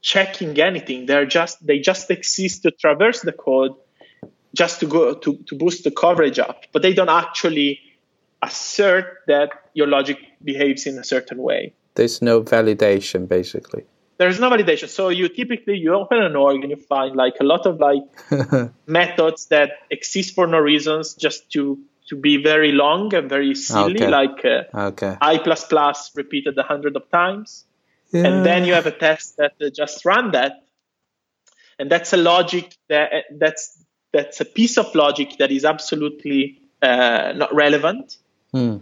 checking 0.00 0.58
anything 0.58 1.04
they're 1.04 1.26
just 1.26 1.64
they 1.66 1.78
just 1.78 2.10
exist 2.10 2.62
to 2.62 2.70
traverse 2.70 3.20
the 3.20 3.32
code 3.32 3.74
just 4.54 4.80
to 4.80 4.86
go 4.86 5.12
to, 5.12 5.36
to 5.46 5.54
boost 5.54 5.84
the 5.84 5.90
coverage 5.90 6.38
up 6.38 6.64
but 6.72 6.80
they 6.80 6.94
don't 6.94 7.10
actually 7.10 7.78
assert 8.42 9.18
that 9.26 9.50
your 9.74 9.86
logic 9.86 10.18
behaves 10.42 10.86
in 10.86 10.98
a 10.98 11.04
certain 11.04 11.38
way 11.38 11.72
there's 11.94 12.20
no 12.20 12.42
validation 12.42 13.28
basically 13.28 13.84
there's 14.22 14.38
no 14.38 14.50
validation. 14.50 14.88
So 14.88 15.08
you 15.08 15.28
typically 15.28 15.78
you 15.78 15.94
open 15.94 16.18
an 16.22 16.36
org 16.36 16.62
and 16.62 16.70
you 16.70 16.76
find 16.76 17.16
like 17.16 17.34
a 17.40 17.44
lot 17.44 17.66
of 17.66 17.80
like 17.80 18.04
methods 18.86 19.46
that 19.46 19.70
exist 19.90 20.34
for 20.34 20.46
no 20.46 20.58
reasons, 20.58 21.14
just 21.14 21.50
to 21.52 21.80
to 22.08 22.16
be 22.16 22.42
very 22.42 22.72
long 22.72 23.14
and 23.14 23.28
very 23.28 23.54
silly, 23.54 23.96
okay. 23.96 24.08
like 24.08 24.44
uh, 24.44 24.88
okay. 24.90 25.16
I 25.20 25.38
plus 25.38 25.64
plus 25.64 26.12
repeated 26.14 26.56
a 26.58 26.62
hundred 26.62 26.96
of 26.96 27.10
times, 27.10 27.64
yeah. 28.12 28.26
and 28.26 28.46
then 28.46 28.64
you 28.64 28.74
have 28.74 28.86
a 28.86 28.92
test 28.92 29.38
that 29.38 29.54
uh, 29.60 29.70
just 29.70 30.04
run 30.04 30.32
that, 30.32 30.64
and 31.78 31.90
that's 31.90 32.12
a 32.12 32.16
logic 32.16 32.76
that 32.88 33.12
uh, 33.12 33.20
that's 33.38 33.82
that's 34.12 34.40
a 34.40 34.44
piece 34.44 34.78
of 34.78 34.94
logic 34.94 35.38
that 35.38 35.50
is 35.50 35.64
absolutely 35.64 36.58
uh, 36.80 37.32
not 37.34 37.52
relevant. 37.54 38.18
Hmm. 38.52 38.78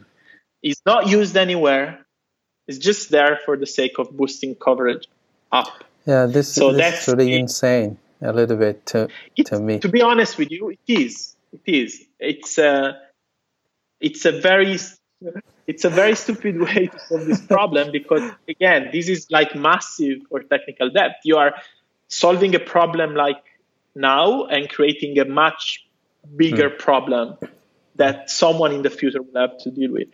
It's 0.62 0.82
not 0.84 1.08
used 1.08 1.36
anywhere. 1.36 2.06
It's 2.66 2.78
just 2.78 3.10
there 3.10 3.38
for 3.44 3.56
the 3.56 3.66
sake 3.66 3.98
of 3.98 4.16
boosting 4.16 4.54
coverage 4.54 5.08
up. 5.50 5.84
Yeah, 6.06 6.26
this, 6.26 6.52
so 6.54 6.72
this 6.72 6.80
that's 6.80 7.08
really 7.08 7.34
it. 7.34 7.40
insane. 7.40 7.98
A 8.22 8.32
little 8.32 8.56
bit 8.56 8.84
to 8.86 9.08
to 9.46 9.60
me. 9.60 9.78
To 9.78 9.88
be 9.88 10.02
honest 10.02 10.36
with 10.36 10.50
you, 10.50 10.70
it 10.70 10.78
is. 10.86 11.34
It 11.52 11.62
is. 11.66 12.04
It's 12.18 12.58
a 12.58 12.98
it's 14.00 14.24
a 14.26 14.32
very 14.32 14.78
it's 15.66 15.84
a 15.84 15.90
very 15.90 16.14
stupid 16.14 16.60
way 16.66 16.88
to 16.88 16.98
solve 17.08 17.26
this 17.26 17.40
problem 17.40 17.90
because 17.92 18.30
again, 18.48 18.90
this 18.92 19.08
is 19.08 19.26
like 19.30 19.54
massive 19.54 20.18
or 20.30 20.42
technical 20.42 20.90
debt. 20.90 21.16
You 21.24 21.38
are 21.38 21.54
solving 22.08 22.54
a 22.54 22.60
problem 22.60 23.14
like 23.14 23.42
now 23.94 24.44
and 24.44 24.68
creating 24.68 25.18
a 25.18 25.24
much 25.24 25.86
bigger 26.36 26.68
hmm. 26.68 26.76
problem 26.76 27.38
that 27.96 28.30
someone 28.30 28.72
in 28.72 28.82
the 28.82 28.90
future 28.90 29.22
will 29.22 29.40
have 29.40 29.58
to 29.58 29.70
deal 29.70 29.92
with. 29.92 30.08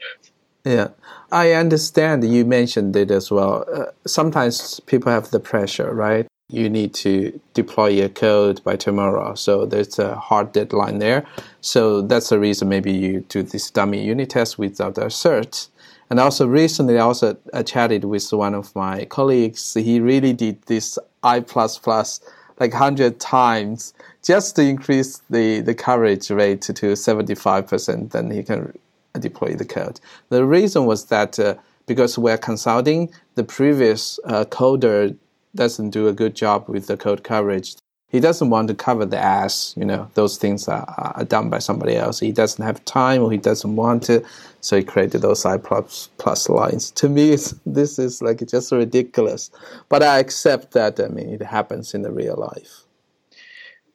Yeah, 0.65 0.89
I 1.31 1.53
understand. 1.53 2.25
You 2.25 2.45
mentioned 2.45 2.97
it 2.97 3.11
as 3.13 3.31
well. 3.31 3.65
Uh, 3.73 3.85
sometimes 4.05 4.81
people 4.81 5.13
have 5.13 5.31
the 5.31 5.39
pressure, 5.39 5.95
right? 5.95 6.27
You 6.49 6.69
need 6.69 6.93
to 6.95 7.41
deploy 7.55 7.89
your 7.89 8.09
code 8.09 8.63
by 8.65 8.77
tomorrow, 8.77 9.35
so 9.35 9.67
there's 9.67 9.99
a 9.99 10.17
hard 10.17 10.53
deadline 10.53 10.99
there. 10.99 11.25
So 11.61 12.03
that's 12.03 12.31
the 12.31 12.39
reason 12.39 12.69
maybe 12.69 12.93
you 12.93 13.21
do 13.29 13.43
this 13.43 13.71
dummy 13.71 14.05
unit 14.05 14.31
test 14.31 14.59
without 14.59 14.99
a 14.99 15.07
cert. 15.07 15.69
And 16.11 16.21
also 16.21 16.47
recently, 16.47 16.99
I 16.99 17.03
also 17.03 17.37
I 17.53 17.63
chatted 17.63 18.05
with 18.05 18.33
one 18.33 18.55
of 18.55 18.75
my 18.77 19.05
colleagues. 19.07 19.75
He 19.75 20.01
really 20.01 20.33
did 20.33 20.63
this 20.63 20.99
I 21.23 21.41
plus 21.41 21.79
plus 21.79 22.21
like 22.59 22.73
hundred 22.73 23.21
times 23.21 23.95
just 24.23 24.57
to 24.57 24.63
increase 24.63 25.23
the, 25.31 25.61
the 25.61 25.75
coverage 25.75 26.31
rate 26.31 26.63
to 26.63 26.97
seventy 26.97 27.35
five 27.35 27.67
percent. 27.67 28.13
Then 28.13 28.31
he 28.31 28.43
can 28.43 28.77
deploy 29.19 29.55
the 29.55 29.65
code. 29.65 30.01
The 30.29 30.45
reason 30.45 30.85
was 30.87 31.07
that 31.07 31.39
uh, 31.39 31.55
because 31.87 32.19
we're 32.19 32.39
consulting, 32.39 33.13
the 33.35 33.45
previous 33.45 34.19
uh, 34.25 34.45
coder 34.45 35.17
doesn't 35.55 35.91
do 35.91 36.09
a 36.09 36.13
good 36.13 36.35
job 36.35 36.69
with 36.69 36.87
the 36.87 36.97
code 36.97 37.23
coverage. 37.25 37.77
He 38.09 38.21
doesn't 38.21 38.51
want 38.51 38.69
to 38.69 38.75
cover 38.75 39.05
the 39.05 39.19
ass, 39.19 39.75
you 39.77 39.85
know, 39.85 40.09
those 40.15 40.39
things 40.39 40.69
are, 40.69 40.85
are 41.17 41.25
done 41.25 41.51
by 41.51 41.59
somebody 41.59 41.97
else. 41.97 42.21
He 42.21 42.31
doesn't 42.31 42.65
have 42.65 42.85
time 42.85 43.23
or 43.23 43.33
he 43.33 43.39
doesn't 43.39 43.75
want 43.75 44.05
to, 44.05 44.25
so 44.61 44.77
he 44.77 44.85
created 44.85 45.23
those 45.23 45.45
I 45.45 45.59
plus, 45.59 46.09
plus 46.17 46.49
lines. 46.49 46.93
To 46.93 47.09
me, 47.09 47.37
this 47.67 47.99
is 47.99 48.23
like 48.23 48.47
just 48.47 48.71
ridiculous. 48.71 49.51
But 49.89 50.05
I 50.05 50.19
accept 50.19 50.73
that, 50.73 51.01
I 51.01 51.09
mean, 51.09 51.31
it 51.31 51.43
happens 51.43 51.95
in 51.95 52.03
the 52.03 52.13
real 52.13 52.37
life. 52.37 52.87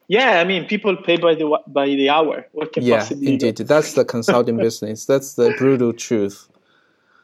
Yeah, 0.08 0.40
I 0.40 0.44
mean, 0.44 0.66
people 0.66 0.94
pay 0.96 1.16
by 1.16 1.34
the 1.34 1.58
by 1.66 1.86
the 1.86 2.10
hour. 2.10 2.46
What 2.52 2.74
can 2.74 2.82
yeah, 2.82 2.98
possibly 2.98 3.32
indeed, 3.32 3.56
that's 3.56 3.94
the 3.94 4.04
consulting 4.04 4.56
business. 4.66 5.06
That's 5.06 5.34
the 5.34 5.54
brutal 5.56 5.94
truth. 5.94 6.48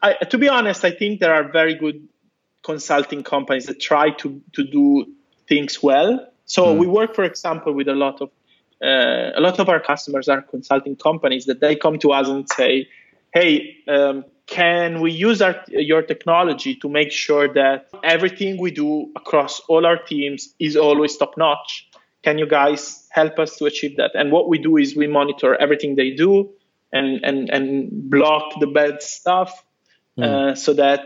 I, 0.01 0.13
to 0.13 0.39
be 0.39 0.49
honest, 0.49 0.83
I 0.83 0.89
think 0.89 1.19
there 1.19 1.33
are 1.33 1.51
very 1.51 1.75
good 1.75 2.07
consulting 2.63 3.21
companies 3.23 3.67
that 3.67 3.79
try 3.79 4.09
to 4.21 4.41
to 4.53 4.63
do 4.63 5.05
things 5.47 5.83
well. 5.83 6.25
So 6.49 6.65
mm. 6.65 6.79
we 6.79 6.87
work, 6.87 7.15
for 7.15 7.23
example, 7.23 7.73
with 7.73 7.87
a 7.87 7.93
lot 7.93 8.21
of 8.21 8.29
uh, 8.81 9.31
a 9.35 9.41
lot 9.41 9.59
of 9.59 9.67
our 9.69 9.79
customers 9.79 10.27
are 10.29 10.41
consulting 10.41 10.95
companies 10.95 11.45
that 11.45 11.59
they 11.59 11.75
come 11.75 11.99
to 11.99 12.11
us 12.11 12.27
and 12.27 12.47
say, 12.49 12.87
"Hey, 13.33 13.77
um, 13.87 14.25
can 14.47 15.01
we 15.01 15.11
use 15.11 15.41
our, 15.41 15.55
your 15.67 16.01
technology 16.01 16.75
to 16.75 16.89
make 16.89 17.11
sure 17.11 17.47
that 17.53 17.89
everything 18.03 18.59
we 18.59 18.71
do 18.71 19.11
across 19.15 19.59
all 19.67 19.85
our 19.85 19.97
teams 19.97 20.53
is 20.59 20.75
always 20.75 21.15
top 21.17 21.37
notch?" 21.37 21.85
can 22.21 22.37
you 22.37 22.45
guys 22.45 23.07
help 23.11 23.39
us 23.39 23.57
to 23.57 23.65
achieve 23.65 23.95
that 23.95 24.11
and 24.13 24.29
what 24.29 24.49
we 24.49 24.57
do 24.57 24.75
is 24.75 24.93
we 24.95 25.07
monitor 25.07 25.55
everything 25.55 25.95
they 25.95 26.11
do 26.11 26.49
and 26.91 27.23
and 27.23 27.49
and 27.49 28.09
block 28.09 28.59
the 28.59 28.67
bad 28.67 29.01
stuff 29.01 29.63
mm. 30.17 30.23
uh, 30.23 30.53
so 30.55 30.73
that 30.73 30.99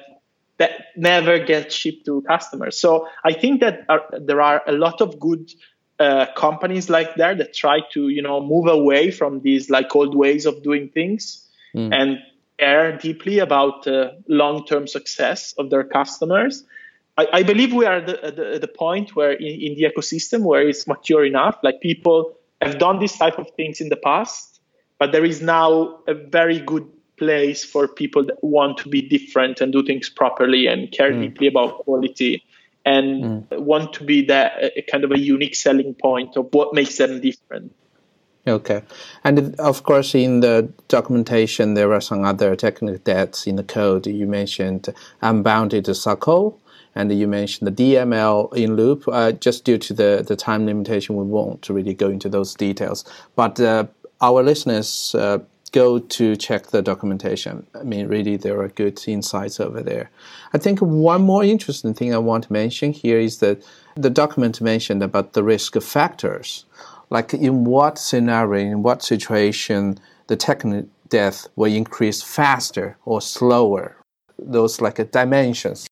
that 0.64 0.72
never 0.96 1.40
gets 1.40 1.76
shipped 1.76 2.06
to 2.06 2.22
customers 2.34 2.80
so 2.80 3.08
i 3.24 3.34
think 3.34 3.62
that 3.62 3.86
are, 3.90 4.04
there 4.30 4.42
are 4.42 4.62
a 4.68 4.72
lot 4.72 5.02
of 5.02 5.20
good 5.20 5.52
uh, 6.00 6.26
companies 6.36 6.90
like 6.90 7.16
that 7.16 7.38
that 7.38 7.54
try 7.54 7.80
to 7.92 8.10
you 8.10 8.22
know 8.22 8.38
move 8.54 8.68
away 8.68 9.12
from 9.12 9.42
these 9.42 9.70
like 9.70 9.96
old 9.96 10.16
ways 10.16 10.46
of 10.46 10.64
doing 10.64 10.90
things 10.90 11.48
mm. 11.76 11.94
and 11.94 12.18
care 12.60 12.98
deeply 12.98 13.40
about 13.40 13.84
the 13.84 14.00
uh, 14.00 14.12
long-term 14.28 14.88
success 14.88 15.54
of 15.58 15.70
their 15.70 15.84
customers 15.84 16.64
I, 17.18 17.28
I 17.34 17.44
believe 17.44 17.74
we 17.74 17.86
are 17.86 17.98
at 17.98 18.08
the, 18.08 18.32
the, 18.32 18.60
the 18.60 18.68
point 18.68 19.16
where 19.16 19.34
in, 19.34 19.62
in, 19.62 19.76
the 19.76 19.84
ecosystem 19.84 20.42
where 20.42 20.68
it's 20.68 20.88
mature 20.88 21.26
enough, 21.26 21.58
like 21.62 21.80
people 21.80 22.34
have 22.62 22.80
done 22.80 23.00
this 23.00 23.18
type 23.18 23.38
of 23.38 23.52
things 23.52 23.82
in 23.82 23.90
the 23.90 23.96
past, 23.96 24.60
but 24.98 25.12
there 25.12 25.26
is 25.26 25.42
now 25.42 26.00
a 26.08 26.14
very 26.14 26.60
good 26.60 26.90
place 27.18 27.64
for 27.64 27.88
people 27.88 28.26
that 28.26 28.44
want 28.44 28.78
to 28.80 28.90
be 28.90 29.02
different 29.02 29.62
and 29.62 29.72
do 29.72 29.84
things 29.84 30.10
properly 30.10 30.68
and 30.68 30.92
care 30.92 31.12
mm. 31.12 31.22
deeply 31.22 31.48
about 31.48 31.80
quality 31.80 32.44
and 32.86 33.24
mm. 33.24 33.60
want 33.60 33.94
to 33.94 34.04
be 34.04 34.26
that 34.26 34.54
a, 34.62 34.82
kind 34.84 35.04
of 35.04 35.12
a 35.12 35.20
unique 35.20 35.56
selling 35.56 35.94
point 35.94 36.36
of 36.36 36.48
what 36.52 36.74
makes 36.74 36.98
them 36.98 37.22
different. 37.22 37.74
Okay. 38.46 38.82
And 39.24 39.56
of 39.60 39.84
course, 39.84 40.14
in 40.14 40.42
the 40.42 40.70
documentation, 40.90 41.76
there 41.76 41.94
are 41.94 42.02
some 42.02 42.26
other 42.26 42.56
technical 42.58 42.98
debts 42.98 43.48
in 43.48 43.56
the 43.56 43.64
code. 43.64 44.06
You 44.06 44.28
mentioned 44.28 44.94
unbounded 45.22 45.86
SOQL 45.86 46.58
and 46.94 47.18
you 47.18 47.28
mentioned 47.28 47.68
the 47.68 47.96
DML 47.96 48.54
in 48.54 48.76
loop. 48.76 49.06
Uh, 49.08 49.32
just 49.32 49.64
due 49.64 49.78
to 49.78 49.94
the, 49.94 50.26
the 50.28 50.36
time 50.36 50.66
limitation, 50.66 51.16
we 51.16 51.24
won't 51.24 51.70
really 51.70 51.94
go 51.94 52.10
into 52.10 52.28
those 52.28 52.54
details. 52.54 53.06
But 53.36 53.62
uh, 53.62 53.88
our 54.20 54.44
listeners 54.44 55.16
uh, 55.16 55.40
go 55.74 56.00
to 56.00 56.36
check 56.38 56.68
the 56.68 56.82
documentation. 56.82 57.68
I 57.76 57.84
mean, 57.84 58.08
really, 58.08 58.38
there 58.38 58.62
are 58.62 58.70
good 58.70 59.02
insights 59.06 59.60
over 59.60 59.82
there. 59.82 60.10
I 60.54 60.58
think 60.58 60.80
one 60.80 61.24
more 61.24 61.44
interesting 61.44 61.94
thing 61.94 62.14
I 62.14 62.20
want 62.20 62.46
to 62.46 62.54
mention 62.54 62.94
here 62.94 63.20
is 63.20 63.40
that 63.40 63.62
the 63.96 64.10
document 64.10 64.62
mentioned 64.62 65.04
about 65.04 65.34
the 65.34 65.44
risk 65.44 65.80
factors. 65.82 66.66
Like, 67.10 67.34
in 67.34 67.66
what 67.66 67.98
scenario, 67.98 68.72
in 68.72 68.84
what 68.84 69.04
situation, 69.04 70.00
the 70.28 70.38
technical 70.38 70.90
debt 71.10 71.46
will 71.58 71.74
increase 71.74 72.22
faster 72.22 72.98
or 73.04 73.20
slower? 73.20 73.98
Those 74.40 74.80
like 74.80 75.12
dimensions 75.12 75.88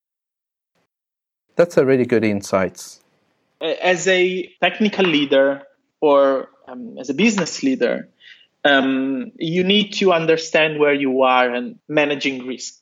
that's 1.62 1.78
a 1.78 1.86
really 1.86 2.06
good 2.06 2.24
insight. 2.24 2.98
As 3.62 4.08
a 4.08 4.48
technical 4.62 5.06
leader 5.06 5.62
or 6.00 6.50
um, 6.67 6.98
as 7.00 7.10
a 7.10 7.13
business 7.13 7.62
leader, 7.62 8.10
um, 8.63 9.32
you 9.38 9.63
need 9.63 9.93
to 9.93 10.13
understand 10.13 10.80
where 10.80 10.93
you 10.93 11.24
are 11.24 11.50
and 11.50 11.80
managing 11.88 12.45
risk. 12.45 12.76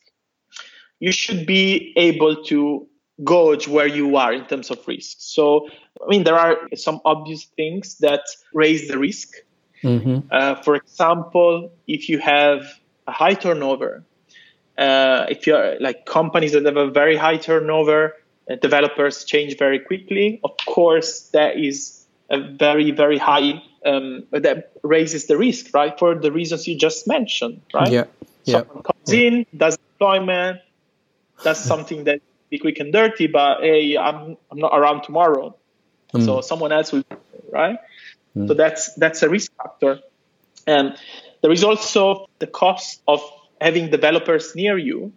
You 0.98 1.12
should 1.12 1.46
be 1.46 1.92
able 1.96 2.44
to 2.44 2.86
gauge 3.24 3.68
where 3.68 3.86
you 3.86 4.16
are 4.16 4.32
in 4.32 4.46
terms 4.46 4.70
of 4.70 4.86
risk. 4.86 5.16
So, 5.20 5.68
I 6.02 6.08
mean, 6.08 6.24
there 6.24 6.38
are 6.38 6.56
some 6.74 7.00
obvious 7.04 7.44
things 7.56 7.96
that 7.98 8.22
raise 8.52 8.88
the 8.88 8.98
risk. 8.98 9.34
Mm-hmm. 9.82 10.28
Uh, 10.30 10.56
for 10.62 10.74
example, 10.74 11.72
if 11.86 12.08
you 12.08 12.18
have 12.18 12.66
a 13.06 13.12
high 13.12 13.34
turnover, 13.34 14.04
uh, 14.76 15.26
if 15.28 15.46
you're 15.46 15.78
like 15.80 16.06
companies 16.06 16.52
that 16.52 16.64
have 16.64 16.76
a 16.76 16.90
very 16.90 17.16
high 17.16 17.36
turnover, 17.36 18.14
uh, 18.50 18.56
developers 18.56 19.24
change 19.24 19.56
very 19.58 19.78
quickly. 19.78 20.40
Of 20.44 20.52
course, 20.66 21.30
that 21.32 21.58
is 21.58 22.06
a 22.30 22.40
very, 22.40 22.90
very 22.90 23.18
high, 23.18 23.62
um, 23.84 24.24
that 24.30 24.72
raises 24.82 25.26
the 25.26 25.36
risk, 25.36 25.72
right? 25.74 25.98
For 25.98 26.14
the 26.14 26.32
reasons 26.32 26.66
you 26.66 26.76
just 26.76 27.06
mentioned, 27.06 27.62
right? 27.72 27.90
Yeah. 27.90 28.04
yeah. 28.44 28.60
Someone 28.60 28.82
comes 28.82 29.12
in, 29.12 29.46
does 29.56 29.76
deployment, 29.76 30.60
does 31.42 31.62
something 31.62 32.04
that 32.04 32.20
be 32.50 32.58
quick 32.58 32.78
and 32.80 32.92
dirty, 32.92 33.26
but 33.26 33.60
hey, 33.60 33.96
I'm, 33.96 34.36
I'm 34.50 34.58
not 34.58 34.72
around 34.76 35.02
tomorrow. 35.02 35.56
Mm. 36.12 36.24
So 36.24 36.40
someone 36.40 36.72
else 36.72 36.92
will, 36.92 37.04
right? 37.52 37.78
Mm. 38.36 38.48
So 38.48 38.54
that's, 38.54 38.94
that's 38.94 39.22
a 39.22 39.28
risk 39.28 39.52
factor. 39.56 40.00
And 40.66 40.96
there 41.42 41.52
is 41.52 41.64
also 41.64 42.28
the 42.38 42.46
cost 42.46 43.00
of 43.06 43.22
having 43.60 43.90
developers 43.90 44.54
near 44.54 44.76
you 44.76 45.12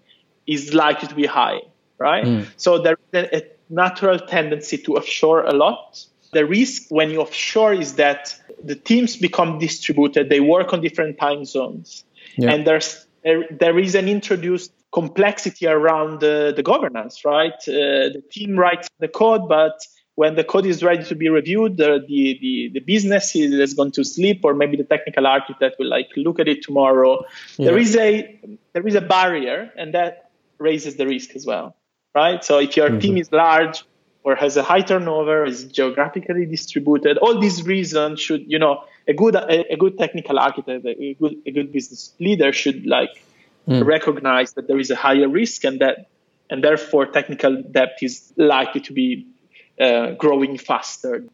is 0.45 0.73
likely 0.73 1.07
to 1.07 1.15
be 1.15 1.25
high 1.25 1.61
right? 2.03 2.25
Mm. 2.25 2.47
So 2.57 2.79
there 2.79 2.97
is 3.13 3.27
a 3.31 3.43
natural 3.69 4.19
tendency 4.19 4.77
to 4.79 4.97
offshore 4.97 5.45
a 5.45 5.53
lot. 5.53 6.05
The 6.33 6.45
risk 6.45 6.83
when 6.89 7.09
you 7.09 7.21
offshore 7.21 7.73
is 7.73 7.95
that 7.95 8.35
the 8.63 8.75
teams 8.75 9.17
become 9.17 9.59
distributed, 9.59 10.29
they 10.29 10.39
work 10.39 10.73
on 10.73 10.81
different 10.81 11.19
time 11.19 11.45
zones, 11.45 12.05
yeah. 12.37 12.51
and 12.51 12.65
there's 12.65 13.05
there, 13.23 13.45
there 13.51 13.79
is 13.79 13.95
an 13.95 14.07
introduced 14.07 14.71
complexity 14.91 15.65
around 15.65 16.19
the, 16.19 16.53
the 16.55 16.61
governance, 16.61 17.23
right? 17.25 17.53
Uh, 17.67 18.11
the 18.13 18.21
team 18.31 18.57
writes 18.57 18.89
the 18.99 19.07
code, 19.07 19.47
but 19.47 19.79
when 20.15 20.35
the 20.35 20.43
code 20.43 20.65
is 20.65 20.83
ready 20.83 21.03
to 21.03 21.15
be 21.15 21.29
reviewed, 21.29 21.77
the, 21.77 22.03
the, 22.07 22.69
the, 22.73 22.79
business 22.81 23.35
is, 23.35 23.51
is 23.53 23.73
going 23.73 23.91
to 23.91 24.03
sleep, 24.03 24.41
or 24.43 24.53
maybe 24.53 24.77
the 24.77 24.83
technical 24.83 25.25
architect 25.25 25.77
will 25.79 25.87
like 25.87 26.09
look 26.15 26.39
at 26.39 26.47
it 26.47 26.61
tomorrow. 26.61 27.23
Yeah. 27.57 27.67
There 27.67 27.77
is 27.79 27.95
a 27.95 28.39
there 28.73 28.85
is 28.85 28.95
a 28.95 29.01
barrier, 29.01 29.71
and 29.77 29.93
that 29.93 30.29
raises 30.59 30.97
the 30.97 31.07
risk 31.07 31.35
as 31.35 31.45
well 31.45 31.75
right? 32.13 32.43
So 32.43 32.59
if 32.59 32.77
your 32.77 32.89
mm-hmm. 32.89 32.99
team 32.99 33.17
is 33.17 33.31
large 33.31 33.83
or 34.23 34.35
has 34.35 34.55
a 34.57 34.63
high 34.63 34.81
turnover, 34.81 35.45
is 35.45 35.65
geographically 35.65 36.45
distributed, 36.45 37.17
all 37.17 37.39
these 37.39 37.63
reasons 37.63 38.21
should, 38.21 38.49
you 38.49 38.57
know, 38.57 38.83
a 39.07 39.13
good 39.13 39.35
a, 39.35 39.73
a 39.73 39.77
good 39.77 39.97
technical 39.97 40.39
architect, 40.39 40.85
a 40.85 41.13
good 41.15 41.35
a 41.45 41.51
good 41.51 41.71
business 41.71 42.13
leader 42.19 42.53
should 42.53 42.85
like 42.85 43.23
mm. 43.67 43.85
recognize 43.85 44.53
that 44.53 44.67
there 44.67 44.79
is 44.79 44.89
a 44.89 44.95
higher 44.95 45.27
risk 45.27 45.63
and 45.65 45.81
that 45.81 46.07
and 46.49 46.63
therefore 46.63 47.05
technical 47.05 47.61
debt 47.61 47.97
is 48.01 48.31
likely 48.37 48.81
to 48.81 48.93
be 48.93 49.27
uh, 49.79 50.11
growing 50.11 50.57
faster. 50.57 51.25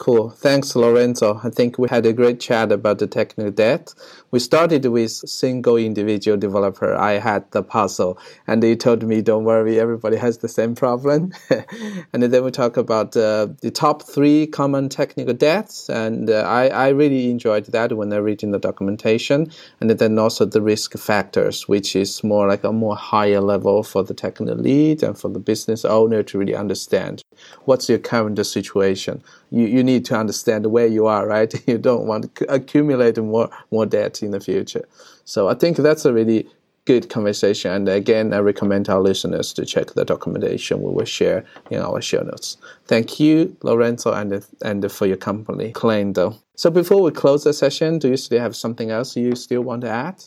Cool. 0.00 0.30
Thanks, 0.30 0.74
Lorenzo. 0.74 1.42
I 1.44 1.50
think 1.50 1.78
we 1.78 1.86
had 1.90 2.06
a 2.06 2.14
great 2.14 2.40
chat 2.40 2.72
about 2.72 3.00
the 3.00 3.06
technical 3.06 3.52
debt. 3.52 3.92
We 4.30 4.38
started 4.38 4.86
with 4.86 5.10
single 5.10 5.76
individual 5.76 6.38
developer. 6.38 6.94
I 6.94 7.18
had 7.18 7.50
the 7.50 7.62
puzzle, 7.62 8.18
and 8.46 8.62
they 8.62 8.76
told 8.76 9.02
me, 9.02 9.20
"Don't 9.20 9.44
worry, 9.44 9.78
everybody 9.78 10.16
has 10.16 10.38
the 10.38 10.48
same 10.48 10.74
problem." 10.74 11.34
and 12.14 12.22
then 12.22 12.42
we 12.42 12.50
talk 12.50 12.78
about 12.78 13.14
uh, 13.14 13.48
the 13.60 13.70
top 13.70 14.02
three 14.04 14.46
common 14.46 14.88
technical 14.88 15.34
debts, 15.34 15.90
and 15.90 16.30
uh, 16.30 16.44
I, 16.48 16.68
I 16.68 16.88
really 16.88 17.30
enjoyed 17.30 17.66
that 17.66 17.94
when 17.94 18.10
I 18.10 18.16
read 18.16 18.42
in 18.42 18.52
the 18.52 18.58
documentation, 18.58 19.52
and 19.82 19.90
then 19.90 20.18
also 20.18 20.46
the 20.46 20.62
risk 20.62 20.96
factors, 20.96 21.68
which 21.68 21.94
is 21.94 22.24
more 22.24 22.48
like 22.48 22.64
a 22.64 22.72
more 22.72 22.96
higher 22.96 23.42
level 23.42 23.82
for 23.82 24.02
the 24.02 24.14
technical 24.14 24.56
lead 24.56 25.02
and 25.02 25.18
for 25.18 25.28
the 25.28 25.40
business 25.40 25.84
owner 25.84 26.22
to 26.22 26.38
really 26.38 26.56
understand 26.56 27.22
what's 27.66 27.88
your 27.90 27.98
current 27.98 28.44
situation. 28.46 29.22
You 29.50 29.66
you 29.66 29.82
need 29.82 30.04
to 30.06 30.16
understand 30.16 30.66
where 30.66 30.86
you 30.86 31.06
are, 31.06 31.26
right? 31.26 31.52
You 31.66 31.78
don't 31.78 32.06
want 32.06 32.34
to 32.36 32.52
accumulate 32.52 33.18
more 33.18 33.50
more 33.70 33.86
debt 33.86 34.22
in 34.22 34.30
the 34.30 34.40
future. 34.40 34.86
So 35.24 35.48
I 35.48 35.54
think 35.54 35.76
that's 35.76 36.04
a 36.04 36.12
really 36.12 36.48
good 36.86 37.08
conversation. 37.08 37.70
And 37.70 37.88
again, 37.88 38.32
I 38.32 38.38
recommend 38.38 38.88
our 38.88 39.00
listeners 39.00 39.52
to 39.54 39.64
check 39.64 39.88
the 39.94 40.04
documentation 40.04 40.82
we 40.82 40.92
will 40.92 41.04
share 41.04 41.44
in 41.70 41.80
our 41.80 42.00
show 42.00 42.22
notes. 42.22 42.56
Thank 42.86 43.20
you, 43.20 43.56
Lorenzo, 43.62 44.12
and 44.12 44.44
and 44.62 44.90
for 44.90 45.06
your 45.06 45.16
company, 45.16 45.72
Clayton. 45.72 46.34
So 46.56 46.70
before 46.70 47.02
we 47.02 47.10
close 47.10 47.44
the 47.44 47.52
session, 47.52 47.98
do 47.98 48.08
you 48.08 48.16
still 48.16 48.40
have 48.40 48.56
something 48.56 48.90
else 48.90 49.16
you 49.16 49.34
still 49.34 49.62
want 49.62 49.82
to 49.82 49.90
add? 49.90 50.22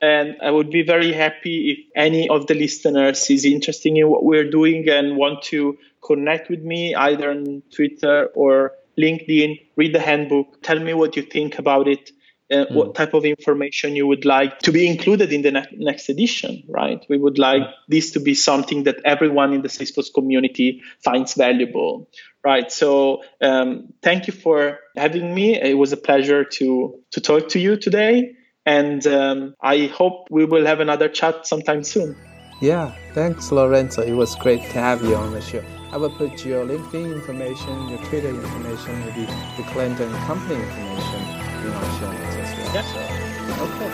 And 0.00 0.36
I 0.42 0.50
would 0.50 0.70
be 0.70 0.82
very 0.82 1.12
happy 1.12 1.70
if 1.72 1.78
any 1.94 2.28
of 2.28 2.48
the 2.48 2.54
listeners 2.54 3.30
is 3.30 3.44
interested 3.44 3.96
in 3.96 4.08
what 4.08 4.24
we're 4.24 4.50
doing 4.50 4.88
and 4.88 5.16
want 5.16 5.42
to 5.44 5.78
connect 6.02 6.50
with 6.50 6.62
me 6.62 6.94
either 6.94 7.30
on 7.30 7.62
Twitter 7.74 8.28
or 8.34 8.72
LinkedIn, 8.98 9.60
read 9.76 9.94
the 9.94 10.00
handbook, 10.00 10.62
tell 10.62 10.78
me 10.78 10.94
what 10.94 11.16
you 11.16 11.22
think 11.22 11.58
about 11.58 11.88
it, 11.88 12.10
uh, 12.52 12.66
mm. 12.66 12.74
what 12.74 12.94
type 12.94 13.14
of 13.14 13.24
information 13.24 13.96
you 13.96 14.06
would 14.06 14.24
like 14.24 14.58
to 14.60 14.72
be 14.72 14.86
included 14.86 15.32
in 15.32 15.42
the 15.42 15.50
ne- 15.50 15.76
next 15.76 16.08
edition, 16.08 16.62
right? 16.68 17.04
We 17.08 17.16
would 17.16 17.38
like 17.38 17.62
mm. 17.62 17.72
this 17.88 18.12
to 18.12 18.20
be 18.20 18.34
something 18.34 18.84
that 18.84 18.96
everyone 19.04 19.52
in 19.52 19.62
the 19.62 19.68
Salesforce 19.68 20.12
community 20.12 20.82
finds 21.02 21.34
valuable, 21.34 22.10
right? 22.44 22.70
So 22.70 23.22
um, 23.40 23.94
thank 24.02 24.26
you 24.26 24.32
for 24.32 24.78
having 24.96 25.34
me. 25.34 25.60
It 25.60 25.78
was 25.78 25.92
a 25.92 25.96
pleasure 25.96 26.44
to, 26.44 27.00
to 27.12 27.20
talk 27.20 27.48
to 27.50 27.58
you 27.58 27.76
today. 27.76 28.36
And 28.64 29.04
um, 29.06 29.54
I 29.60 29.86
hope 29.86 30.28
we 30.30 30.44
will 30.44 30.66
have 30.66 30.80
another 30.80 31.08
chat 31.08 31.46
sometime 31.46 31.82
soon. 31.82 32.16
Yeah, 32.60 32.94
thanks, 33.12 33.50
Lorenzo. 33.50 34.02
It 34.02 34.12
was 34.12 34.36
great 34.36 34.62
to 34.70 34.78
have 34.78 35.02
you 35.02 35.16
on 35.16 35.32
the 35.32 35.40
show. 35.40 35.64
I 35.92 35.98
will 35.98 36.10
put 36.10 36.42
your 36.44 36.64
LinkedIn 36.64 37.12
information, 37.12 37.88
your 37.90 37.98
Twitter 38.06 38.30
information, 38.30 38.98
maybe 39.00 39.26
the 39.58 39.62
Clayton 39.72 40.10
company 40.24 40.54
information 40.54 41.20
in 41.66 41.70
our 41.70 42.00
show 42.00 42.10
notes 42.10 42.36
as 42.36 42.56
well. 42.56 42.74
Yeah. 42.74 42.82
So, 42.82 43.64
okay. 43.64 43.90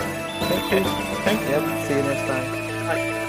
Thank 0.49 0.73
you. 0.73 0.91
Thank 1.25 1.41
you. 1.43 1.49
Yep. 1.49 1.89
See 1.89 1.95
you 1.97 2.03
next 2.03 2.27
time. 2.29 2.87
Bye. 2.87 3.28